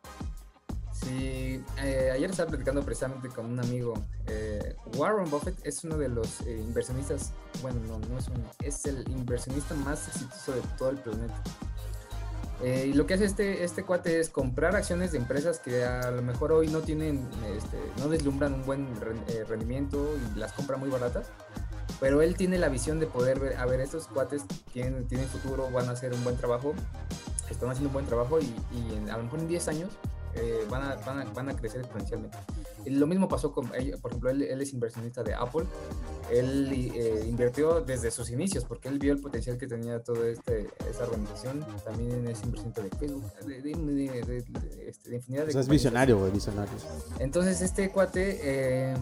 [1.03, 3.93] Sí, eh, ayer estaba platicando precisamente con un amigo.
[4.27, 7.31] eh, Warren Buffett es uno de los eh, inversionistas,
[7.61, 11.33] bueno, no, no es uno, es el inversionista más exitoso de todo el planeta.
[12.61, 16.09] Eh, y lo que hace este, este cuate es comprar acciones de empresas que a
[16.11, 17.27] lo mejor hoy no tienen,
[17.57, 21.25] este, no deslumbran un buen ren- rendimiento y las compra muy baratas.
[21.99, 25.69] Pero él tiene la visión de poder ver, a ver, estos cuates tienen, tienen futuro,
[25.71, 26.73] van a hacer un buen trabajo,
[27.49, 29.89] están haciendo un buen trabajo y, y en- a lo mejor en 10 años
[30.35, 32.37] eh, van, a, van, a, van a crecer exponencialmente.
[32.85, 35.65] Y lo mismo pasó con, ella, por ejemplo, él, él es inversionista de Apple.
[36.31, 40.69] Él eh, invirtió desde sus inicios porque él vio el potencial que tenía toda este,
[40.89, 41.65] esta organización.
[41.85, 45.69] También es inversionista de Facebook, de, de, de, este, de infinidad O de sea, es
[45.69, 46.73] visionario, güey, visionario.
[47.19, 48.95] Entonces este cuate, eh,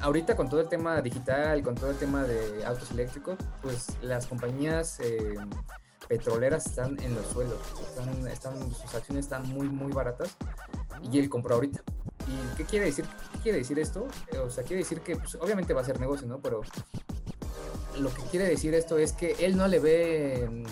[0.00, 4.26] ahorita con todo el tema digital, con todo el tema de autos eléctricos, pues las
[4.26, 5.36] compañías eh,
[6.08, 7.58] petroleras están en los suelos,
[8.30, 10.36] están, sus acciones están muy, muy baratas
[11.10, 11.82] y él compró ahorita.
[12.26, 13.04] ¿Y qué quiere decir?
[13.32, 14.08] ¿Qué quiere decir esto?
[14.32, 16.40] Eh, o sea, quiere decir que pues, obviamente va a ser negocio, ¿no?
[16.40, 16.62] Pero
[17.98, 20.64] lo que quiere decir esto es que él no le ve,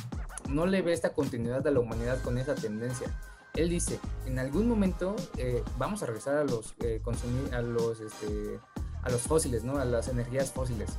[0.49, 3.09] no le ve esta continuidad a la humanidad con esa tendencia
[3.55, 8.01] él dice, en algún momento eh, vamos a regresar a los eh, consumir, a los
[8.01, 8.59] este,
[9.03, 9.79] a los fósiles, ¿no?
[9.79, 10.91] A las energías fósiles.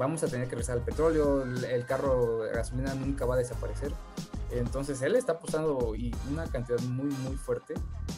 [0.00, 3.92] Vamos a tener que regresar al petróleo, el, carro de gasolina nunca va a desaparecer.
[4.50, 7.74] Entonces él está apostando y una cantidad muy muy fuerte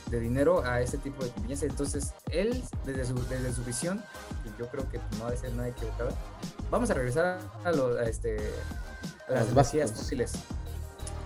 [0.06, 1.64] de dinero a este tipo de compañías.
[1.64, 4.00] Entonces él desde su, desde su visión,
[4.44, 6.12] y yo creo que no ha de ser nada equivocada,
[6.70, 8.36] vamos a regresar a, lo- a este,
[9.28, 10.34] a las energías fósiles.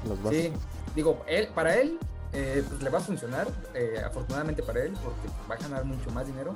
[0.08, 0.54] Los Sí,
[0.94, 1.98] digo, él, para él
[2.32, 6.10] eh, pues le va a funcionar, eh, afortunadamente para él, porque va a ganar mucho
[6.12, 6.54] más dinero,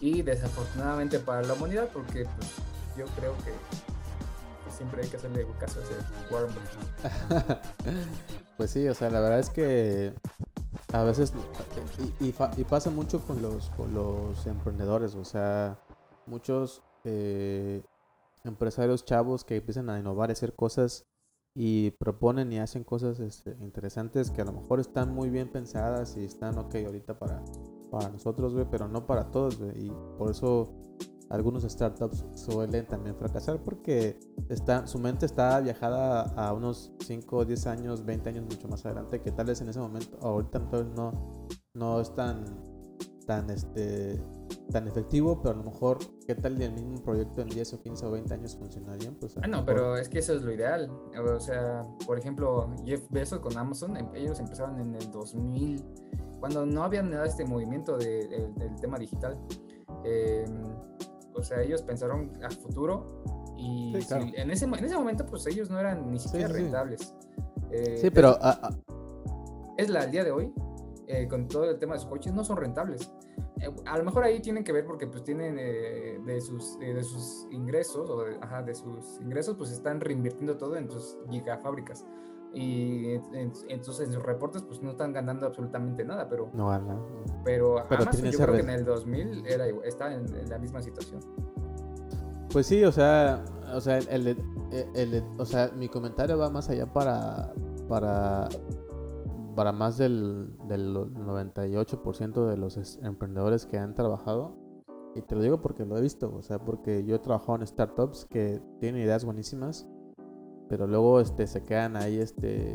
[0.00, 2.50] y desafortunadamente para la humanidad, porque pues,
[2.96, 3.52] yo creo que,
[4.70, 5.94] siempre hay que hacerle caso a ese
[6.30, 6.52] Warren
[8.58, 10.12] pues sí, o sea, la verdad es que
[10.92, 11.32] a veces
[12.20, 12.32] y,
[12.64, 15.78] pasa mucho con los con los emprendedores, o sea,
[16.26, 17.82] muchos eh,
[18.44, 21.06] empresarios chavos que empiezan a innovar, a hacer cosas
[21.54, 26.18] y proponen y hacen cosas este, interesantes que a lo mejor están muy bien pensadas
[26.18, 27.42] y están ok ahorita para,
[28.12, 30.70] nosotros, pero no para todos, y por eso
[31.30, 34.18] algunos startups suelen también fracasar porque
[34.48, 39.20] está, su mente está viajada a unos 5, 10 años, 20 años mucho más adelante,
[39.20, 42.44] que tal vez en ese momento, ahorita entonces no, no es tan,
[43.26, 44.22] tan, este,
[44.70, 45.98] tan efectivo, pero a lo mejor,
[46.28, 49.10] ¿qué tal el mismo proyecto en 10 o 15 o 20 años funcionaría?
[49.18, 50.88] Pues Ah, no, mejor- pero es que eso es lo ideal.
[51.18, 55.84] O sea, por ejemplo, Jeff Bezos con Amazon, em- ellos empezaron en el 2000,
[56.38, 59.36] cuando no había nada este movimiento de- de- del tema digital.
[60.04, 60.44] Eh,
[61.36, 63.22] o sea, ellos pensaron a futuro
[63.56, 64.24] y Sí, si- claro.
[64.34, 67.14] en, ese, en ese momento, pues ellos no eran ni siquiera sí, rentables.
[67.70, 68.70] Eh, Sí, pero ah, ah,
[69.76, 70.52] Tesla al día de hoy,
[71.06, 73.10] eh, con todo el tema de sus coches, no son rentables.
[73.60, 77.02] Eh, a lo mejor ahí tienen que ver porque pues tienen eh, de, sus, de
[77.02, 82.04] sus ingresos, o de, ajá, de sus ingresos, pues están reinvirtiendo todo en sus gigafábricas.
[82.56, 86.68] Y en- en- entonces en sus reportes pues no están ganando absolutamente nada, pero, no
[86.68, 86.96] gana.
[87.44, 90.48] pero, Pero Amazon tiene yo creo que en el 2000 era, igual- está en, en
[90.48, 91.20] la misma situación.
[92.50, 93.44] Pues sí, o sea,
[93.74, 94.38] o sea, el, el-
[94.94, 97.52] el- o sea, mi comentario va más allá para,
[97.88, 98.48] para,
[99.54, 104.54] para más del, del 98% de los es- emprendedores que han trabajado.
[105.14, 107.66] Y te lo digo porque lo he visto, o sea, porque yo he trabajado en
[107.66, 109.88] startups que tienen ideas buenísimas,
[110.68, 112.74] pero luego este, se quedan ahí este,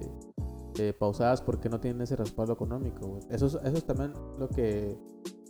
[0.80, 3.08] eh, pausadas porque no tienen ese respaldo económico.
[3.08, 3.22] güey.
[3.30, 4.98] Eso, es- eso es también lo que,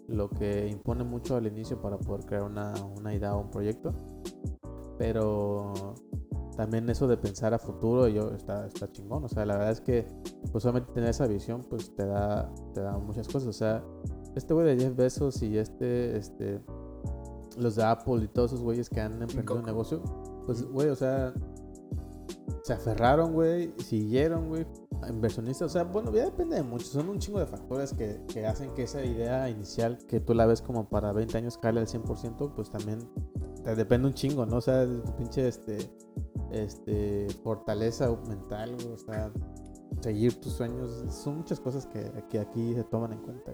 [0.08, 3.94] lo que impone mucho al inicio para poder crear una, una idea o un proyecto.
[4.98, 5.74] Pero
[6.58, 9.24] también eso de pensar a futuro yo está, está chingón.
[9.24, 10.06] O sea, la verdad es que
[10.52, 13.48] pues solamente tener esa visión pues te da, te da muchas cosas.
[13.48, 13.84] O sea,
[14.36, 16.62] este güey de Jeff Bezos y este, este,
[17.58, 20.02] los de Apple y todos esos güeyes que han emprendido un negocio,
[20.46, 21.34] pues güey, o sea,
[22.72, 24.65] se aferraron, güey, siguieron, güey,
[25.09, 28.45] inversionistas, o sea, bueno, ya depende de mucho, son un chingo de factores que, que
[28.45, 31.88] hacen que esa idea inicial que tú la ves como para 20 años cale al
[31.88, 32.99] 100%, pues también
[33.63, 34.57] te depende un chingo, ¿no?
[34.57, 35.78] O sea, el pinche, este,
[36.51, 39.32] este, fortaleza mental, o sea,
[39.99, 41.03] seguir tus sueños.
[41.09, 43.51] Son muchas cosas que, que aquí se toman en cuenta.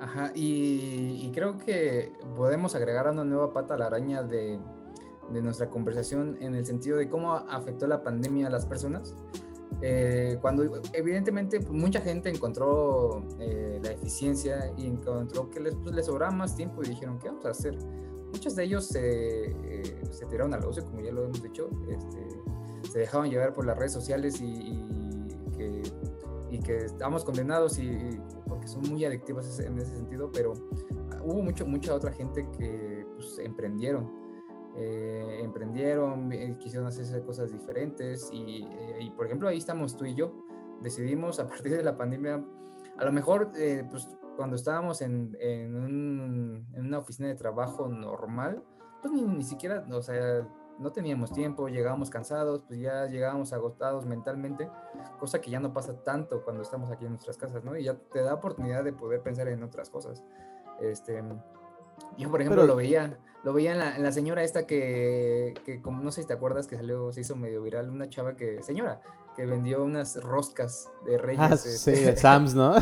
[0.00, 4.58] Ajá, y, creo que podemos agregar una nueva pata a la araña de,
[5.32, 9.14] de nuestra conversación en el sentido de cómo afectó la pandemia a las personas.
[9.82, 15.94] Eh, cuando evidentemente pues, mucha gente encontró eh, la eficiencia y encontró que les, pues,
[15.94, 17.76] les sobraba más tiempo y dijeron, ¿qué vamos a hacer?
[18.32, 22.90] Muchos de ellos se, eh, se tiraron al ocio, como ya lo hemos dicho, este,
[22.90, 24.82] se dejaban llevar por las redes sociales y,
[25.56, 25.82] que,
[26.50, 30.54] y que estamos condenados y, porque son muy adictivas en ese sentido, pero
[31.22, 34.25] hubo mucho, mucha otra gente que pues, emprendieron
[34.78, 40.14] eh, emprendieron, eh, quisieron hacerse cosas diferentes eh, y, por ejemplo ahí estamos tú y
[40.14, 40.32] yo.
[40.82, 42.44] Decidimos a partir de la pandemia,
[42.98, 43.52] a lo mejor
[43.90, 48.62] pues cuando estábamos en, en, una oficina de trabajo normal,
[49.00, 50.46] pues ni, ni, siquiera, o sea,
[50.78, 54.68] no teníamos tiempo, llegábamos cansados, pues ya llegábamos agotados mentalmente,
[55.18, 57.76] cosa que ya no pasa tanto cuando estamos aquí en nuestras casas, ¿no?
[57.76, 60.22] Y ya te da oportunidad de poder pensar en otras cosas.
[60.80, 61.22] Este,
[62.18, 66.10] yo, por ejemplo, lo veía, lo veía en la, señora esta que, que, como no
[66.10, 69.00] sé si te acuerdas, que salió, se hizo medio viral, una chava que, señora,
[69.36, 71.40] que vendió unas roscas de reyes.
[71.40, 72.16] Ah, sí, este.
[72.16, 72.74] Sam's, ¿no?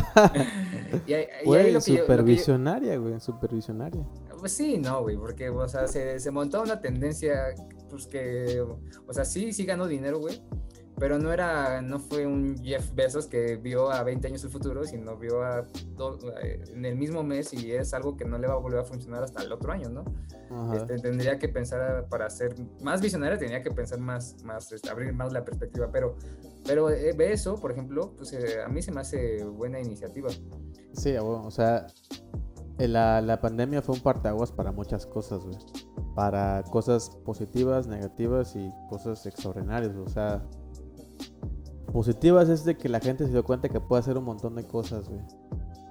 [1.44, 4.06] güey, supervisionaria, güey, supervisionaria.
[4.38, 7.54] Pues sí, no, güey, porque, o sea, se, se montó una tendencia,
[7.90, 10.40] pues que, o sea, sí, sí ganó dinero, güey,
[10.98, 14.84] pero no era, no fue un Jeff Bezos que vio a 20 años el futuro,
[14.84, 15.66] sino vio a
[16.42, 18.84] eh, en el mismo mes y es algo que no le va a volver a
[18.84, 20.04] funcionar hasta el otro año, ¿no?
[20.72, 25.12] Este, tendría que pensar para ser más visionario, tenía que pensar más, más este, abrir
[25.12, 26.16] más la perspectiva, pero,
[26.64, 30.28] pero eh, ve eso, por ejemplo, pues eh, a mí se me hace buena iniciativa.
[30.92, 31.88] Sí, o sea,
[32.78, 35.58] la, la pandemia fue un parteaguas para muchas cosas, güey.
[36.14, 40.46] Para cosas positivas, negativas y cosas extraordinarias, o sea
[41.92, 44.64] positivas es de que la gente se dio cuenta que puede hacer un montón de
[44.64, 45.08] cosas.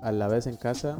[0.02, 0.98] A la vez en casa,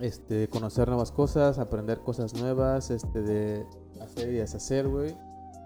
[0.00, 3.66] este, conocer nuevas cosas, aprender cosas nuevas, este, de
[4.00, 5.14] hacer y deshacer, güey.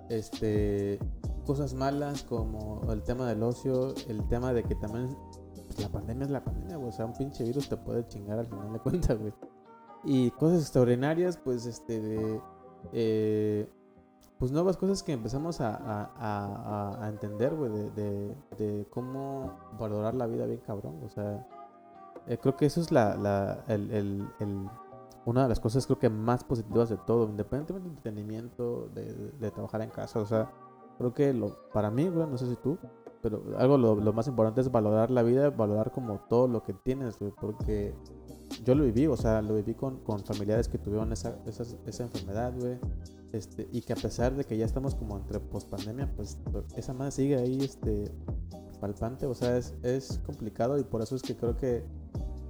[0.09, 0.99] Este,
[1.47, 5.17] cosas malas como el tema del ocio, el tema de que también
[5.79, 6.89] la pandemia es la pandemia, güey.
[6.89, 9.33] O sea, un pinche virus te puede chingar al final de cuentas, güey.
[10.03, 12.41] Y cosas extraordinarias, pues, este, de...
[12.93, 13.69] Eh,
[14.45, 21.01] pues nuevas cosas que empezamos a, entender, güey, de, cómo valorar la vida bien cabrón.
[21.03, 21.49] O sea,
[22.27, 24.29] eh, creo que eso es la, el,
[25.25, 29.81] una de las cosas creo que más positivas de todo, independientemente del entretenimiento, de, trabajar
[29.81, 30.21] en casa.
[30.21, 30.51] O sea,
[30.99, 32.77] creo que lo, para mí, güey, no sé si tú,
[33.23, 37.19] pero algo lo, más importante es valorar la vida, valorar como todo lo que tienes,
[37.19, 37.95] güey, porque
[38.63, 42.03] yo lo viví, o sea, lo viví con, con familiares que tuvieron esa, esa, esa
[42.03, 42.79] enfermedad, güey.
[43.35, 46.39] Este, y que a pesar de que ya estamos como entre post pandemia, pues
[46.77, 48.05] esa madre sigue ahí este,
[48.81, 51.83] palpante, o sea, es, es complicado y por eso es que creo que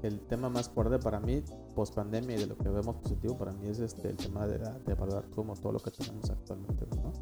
[0.03, 1.43] el tema más fuerte para mí,
[1.75, 4.59] post pandemia y de lo que vemos positivo para mí es este, el tema de,
[4.59, 7.15] de valorar como todo lo que tenemos actualmente, ¿no?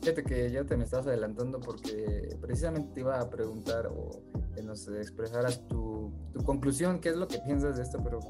[0.00, 4.22] Fíjate que ya te me estabas adelantando porque precisamente te iba a preguntar o
[4.54, 8.20] que nos expresaras tu, tu conclusión, qué es lo que piensas de esto, pero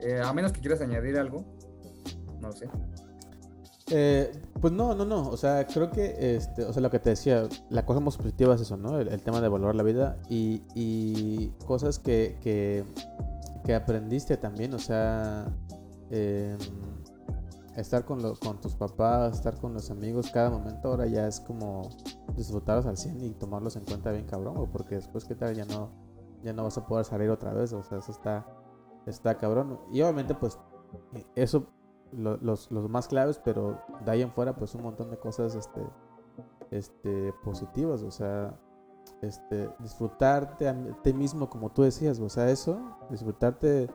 [0.00, 1.44] eh, a menos que quieras añadir algo,
[2.40, 2.70] no sé.
[3.90, 5.28] Eh, pues no, no, no.
[5.28, 8.54] O sea, creo que, este, o sea, lo que te decía, la cosa más positiva
[8.54, 8.98] es eso, ¿no?
[8.98, 15.46] El, tema de valorar la vida y, cosas que, que, aprendiste también, o sea,
[16.10, 16.58] em,
[17.76, 21.40] estar con, lo, con tus papás, estar con los amigos, cada momento ahora ya es
[21.40, 21.90] como
[22.36, 25.90] disfrutarlos al 100 y tomarlos en cuenta bien cabrón, porque después que tal ya no,
[26.42, 28.46] ya no vas a poder salir otra vez, o sea, eso está,
[29.06, 29.80] está cabrón.
[29.92, 30.58] Y obviamente pues
[31.34, 31.66] eso
[32.12, 35.82] los, más claves, pero de ahí en fuera, pues un montón de cosas este,
[36.70, 38.58] este, positivas, o sea,
[39.22, 42.80] este, disfrutarte a ti mismo, como tú decías, o sea, eso,
[43.10, 43.88] disfrutarte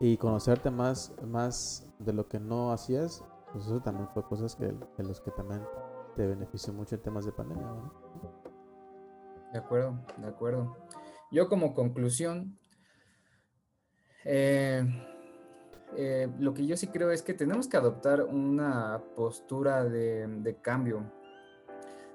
[0.00, 4.74] y conocerte más, más de lo que no hacías, pues eso también fue cosas que,
[4.98, 5.62] los que también
[6.16, 7.66] te benefició mucho en temas de pandemia.
[9.52, 10.76] De acuerdo, de acuerdo.
[11.30, 12.58] Yo como conclusión,
[14.24, 14.84] eh,
[15.96, 21.04] eh, lo que yo sí creo es que tenemos que adoptar una postura de, cambio.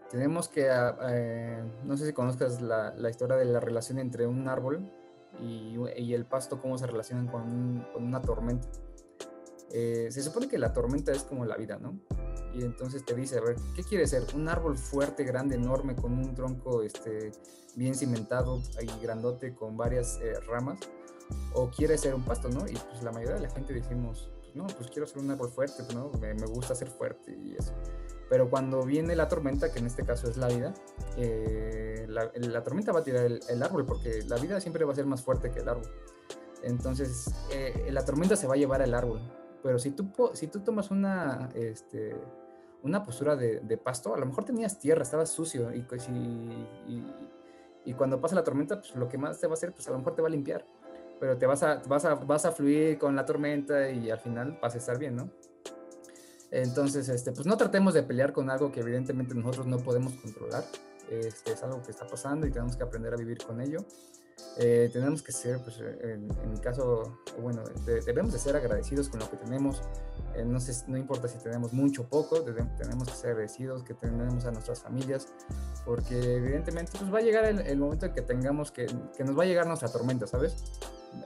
[0.10, 4.48] Tenemos que, ah, eh, no sé si conozcas la, historia de la relación entre un
[4.48, 4.92] árbol
[5.40, 8.68] y, el pasto, cómo se relacionan con, una tormenta.
[9.72, 12.00] Eh, se supone que la tormenta es como la vida, ¿no?
[12.56, 14.24] Y entonces te dice, a ver, ¿qué quiere ser?
[14.34, 17.32] Un árbol fuerte, grande, enorme, con un tronco este,
[17.76, 20.80] bien cimentado y grandote, con varias ramas
[21.54, 22.68] o quiere ser un pasto, ¿no?
[22.68, 25.84] Y pues la mayoría de la gente decimos, no, pues quiero ser un árbol fuerte,
[25.94, 26.12] ¿no?
[26.20, 27.74] Me, me gusta ser fuerte y eso.
[28.30, 30.74] Pero cuando viene la tormenta, que en este caso es la vida,
[31.18, 34.94] eh, la, la, tormenta va a tirar el, el, árbol, porque la vida siempre va
[34.94, 35.90] a ser más fuerte que el árbol.
[36.62, 39.20] Entonces, eh, la tormenta se va a llevar al árbol.
[39.64, 42.16] Pero si tú, si tú tomas una, este,
[42.84, 46.14] una postura de, de, pasto, a lo mejor tenías tierra, estabas sucio y, pues, y,
[46.14, 47.06] y,
[47.86, 49.92] y, cuando pasa la tormenta, pues lo que más te va a hacer, pues a
[49.92, 50.66] lo mejor te va a limpiar,
[51.20, 54.58] pero te vas a, vas a, vas a fluir con la tormenta y al final
[54.62, 55.30] vas a estar bien, ¿no?
[56.52, 60.64] Entonces, este, pues no tratemos de pelear con algo que evidentemente nosotros no podemos controlar.
[61.10, 63.86] Este, es algo que está pasando y tenemos que aprender a vivir con ello.
[64.58, 69.10] Eh, tenemos que ser, pues, en, en, mi caso, bueno, de, debemos de ser agradecidos
[69.10, 69.82] con lo que tenemos.
[70.36, 73.94] Eh, no, sé, no importa si tenemos mucho o poco, tenemos que ser agradecidos, que
[73.94, 75.28] tenemos a nuestras familias,
[75.86, 78.86] porque evidentemente pues, va a llegar el, el momento en que tengamos que,
[79.16, 80.64] que, nos va a llegar nuestra tormenta, ¿sabes?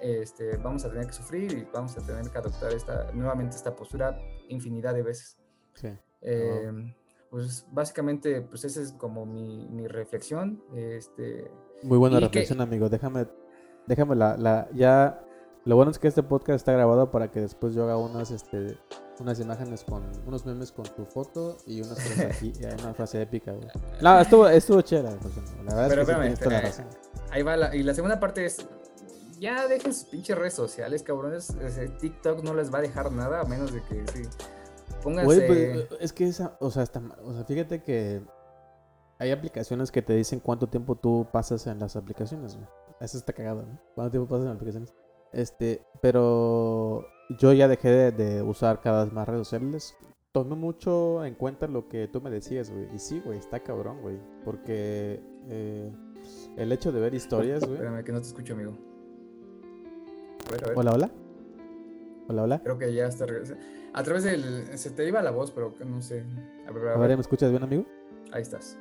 [0.01, 3.75] Este, vamos a tener que sufrir y vamos a tener que adoptar esta, nuevamente esta
[3.75, 5.37] postura infinidad de veces.
[5.73, 5.89] Sí.
[6.21, 6.93] Eh,
[7.29, 10.63] pues básicamente, pues esa es como mi, mi reflexión.
[10.75, 11.49] Este,
[11.81, 12.63] Muy buena reflexión, que...
[12.63, 12.89] amigo.
[12.89, 13.27] Déjame,
[13.87, 15.19] déjame la, la, ya.
[15.65, 18.77] Lo bueno es que este podcast está grabado para que después yo haga unas, este,
[19.19, 22.51] unas imágenes con unos memes con tu foto y unas aquí,
[22.81, 23.53] una frase épica.
[23.53, 23.67] Güey.
[24.01, 25.15] No, estuvo, estuvo chévere.
[25.65, 26.61] La verdad Pero es que espérame, sí, espérame.
[26.63, 26.85] razón.
[27.31, 28.67] Ahí va la, y la segunda parte es
[29.43, 31.49] ya dejen sus pinches redes sociales, cabrones.
[31.61, 34.21] Ese TikTok no les va a dejar nada a menos de que sí.
[35.01, 35.25] Pónganse.
[35.25, 38.21] Güey, pues, es que esa, o sea, está, o sea, fíjate que
[39.19, 42.67] hay aplicaciones que te dicen cuánto tiempo tú pasas en las aplicaciones, güey.
[42.99, 43.79] Eso está cagado, ¿no?
[43.95, 44.93] ¿Cuánto tiempo pasas en las aplicaciones?
[45.31, 47.05] Este, pero
[47.39, 49.95] yo ya dejé de, de usar cada vez más redes sociales.
[50.31, 52.87] Tomé mucho en cuenta lo que tú me decías, güey.
[52.93, 54.19] Y sí, güey, está cabrón, güey.
[54.43, 55.91] Porque eh,
[56.57, 57.73] el hecho de ver historias, güey.
[57.73, 58.73] Espérame, que no te escucho, amigo.
[60.47, 60.77] A ver, a ver.
[60.77, 61.11] Hola, hola.
[62.29, 62.63] Hola, hola.
[62.63, 63.63] Creo que ya está regresando.
[63.93, 64.77] A través del.
[64.77, 66.23] Se te iba la voz, pero no sé.
[66.67, 67.15] A ver, a ver.
[67.15, 67.85] ¿me escuchas bien, amigo?
[68.31, 68.77] Ahí estás.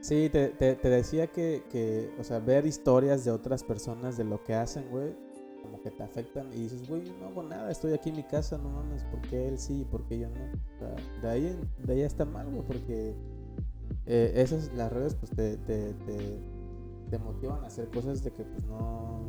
[0.00, 4.24] Sí, te, te, te decía que, que, o sea, ver historias de otras personas de
[4.24, 5.14] lo que hacen, güey,
[5.62, 8.56] como que te afectan y dices, güey, no hago nada, estoy aquí en mi casa,
[8.56, 10.40] no mames, ¿por qué él sí y por qué yo no?
[10.74, 13.14] O sea, de ahí, de ahí está mal, güey, porque
[14.06, 16.40] eh, esas, las redes, pues te, te, te,
[17.10, 19.20] te motivan a hacer cosas de que, pues no,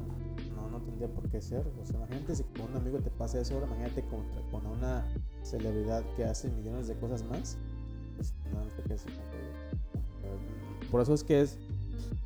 [0.56, 1.68] no, no tendría por qué ser.
[1.82, 5.06] O sea, imagínate si con un amigo te pasa eso ahora, imagínate con, con una
[5.44, 7.58] celebridad que hace millones de cosas más.
[8.16, 8.98] Pues no, no te
[10.92, 11.58] Por eso es que es.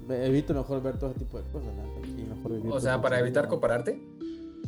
[0.07, 1.83] Evito mejor ver todo ese tipo de cosas, ¿no?
[2.05, 3.99] Y mejor vivir o sea, para evitar vida, compararte.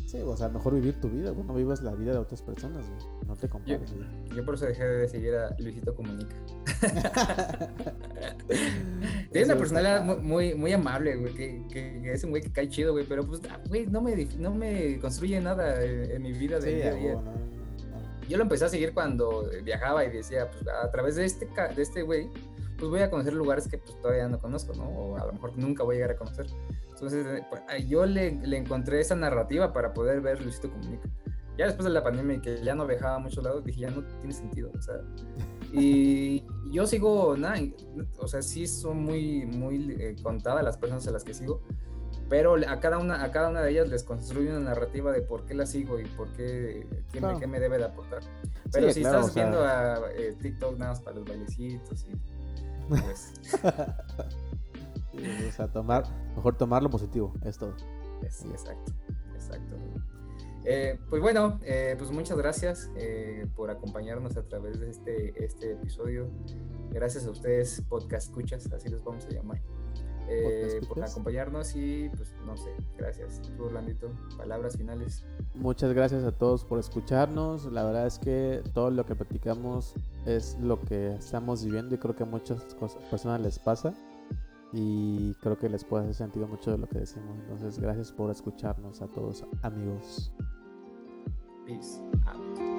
[0.07, 3.27] Sí, o sea, mejor vivir tu vida, no vivas la vida de otras personas, güey.
[3.27, 3.91] No te compares.
[3.91, 6.35] Yo, yo, por eso dejé de seguir a Luisito Comunica.
[9.31, 12.51] Tiene una personalidad muy, muy, muy amable, güey, que, que, que, es un güey que
[12.51, 16.21] cae chido, güey, pero pues, ah, güey, no me, no me construye nada en, en
[16.21, 17.13] mi vida de sí, día a día.
[17.15, 17.57] Bueno, no.
[18.27, 21.81] Yo lo empecé a seguir cuando viajaba y decía, pues a través de este de
[21.81, 22.29] este güey,
[22.77, 24.87] pues voy a conocer lugares que pues todavía no conozco, ¿no?
[24.87, 26.47] O a lo mejor nunca voy a llegar a conocer.
[26.89, 31.09] Entonces, eh, pues, yo le, le, encontré esa narrativa para poder ver Luisito Comunica.
[31.57, 33.89] Ya después de la pandemia y que ya no viajaba a muchos lados, dije, ya
[33.89, 35.01] no tiene sentido, o sea.
[35.73, 37.59] Y yo sigo, nada,
[38.19, 41.61] o sea, sí son muy, muy eh, contadas las personas a las que sigo,
[42.29, 45.45] pero a cada, una, a cada una de ellas les construye una narrativa de por
[45.45, 47.35] qué la sigo y por qué, qué, claro.
[47.35, 48.21] me, qué me, debe de aportar.
[48.71, 49.43] Pero sí, si claro, estás o sea...
[49.43, 52.36] viendo a eh, TikTok nada más para los bailecitos y
[52.87, 53.33] pues...
[55.11, 56.03] sí, o sea, tomar,
[56.35, 57.73] mejor tomar lo positivo, es todo.
[58.29, 58.91] Sí, exacto,
[59.35, 59.75] exacto.
[60.69, 65.71] Eh, pues bueno, eh, pues muchas gracias eh, por acompañarnos a través de este, este
[65.71, 66.29] episodio.
[66.91, 69.61] Gracias a ustedes, podcast escuchas, así los vamos a llamar.
[70.29, 73.41] Eh, por acompañarnos y pues no sé, gracias.
[73.55, 75.23] Tú, Orlandito, palabras finales.
[75.55, 77.71] Muchas gracias a todos por escucharnos.
[77.71, 79.93] La verdad es que todo lo que platicamos
[80.25, 83.93] es lo que estamos viviendo y creo que a muchas cosas, personas les pasa
[84.73, 87.37] y creo que les puede hacer sentido mucho de lo que decimos.
[87.39, 90.31] Entonces, gracias por escucharnos a todos, amigos.
[91.65, 92.76] Peace out.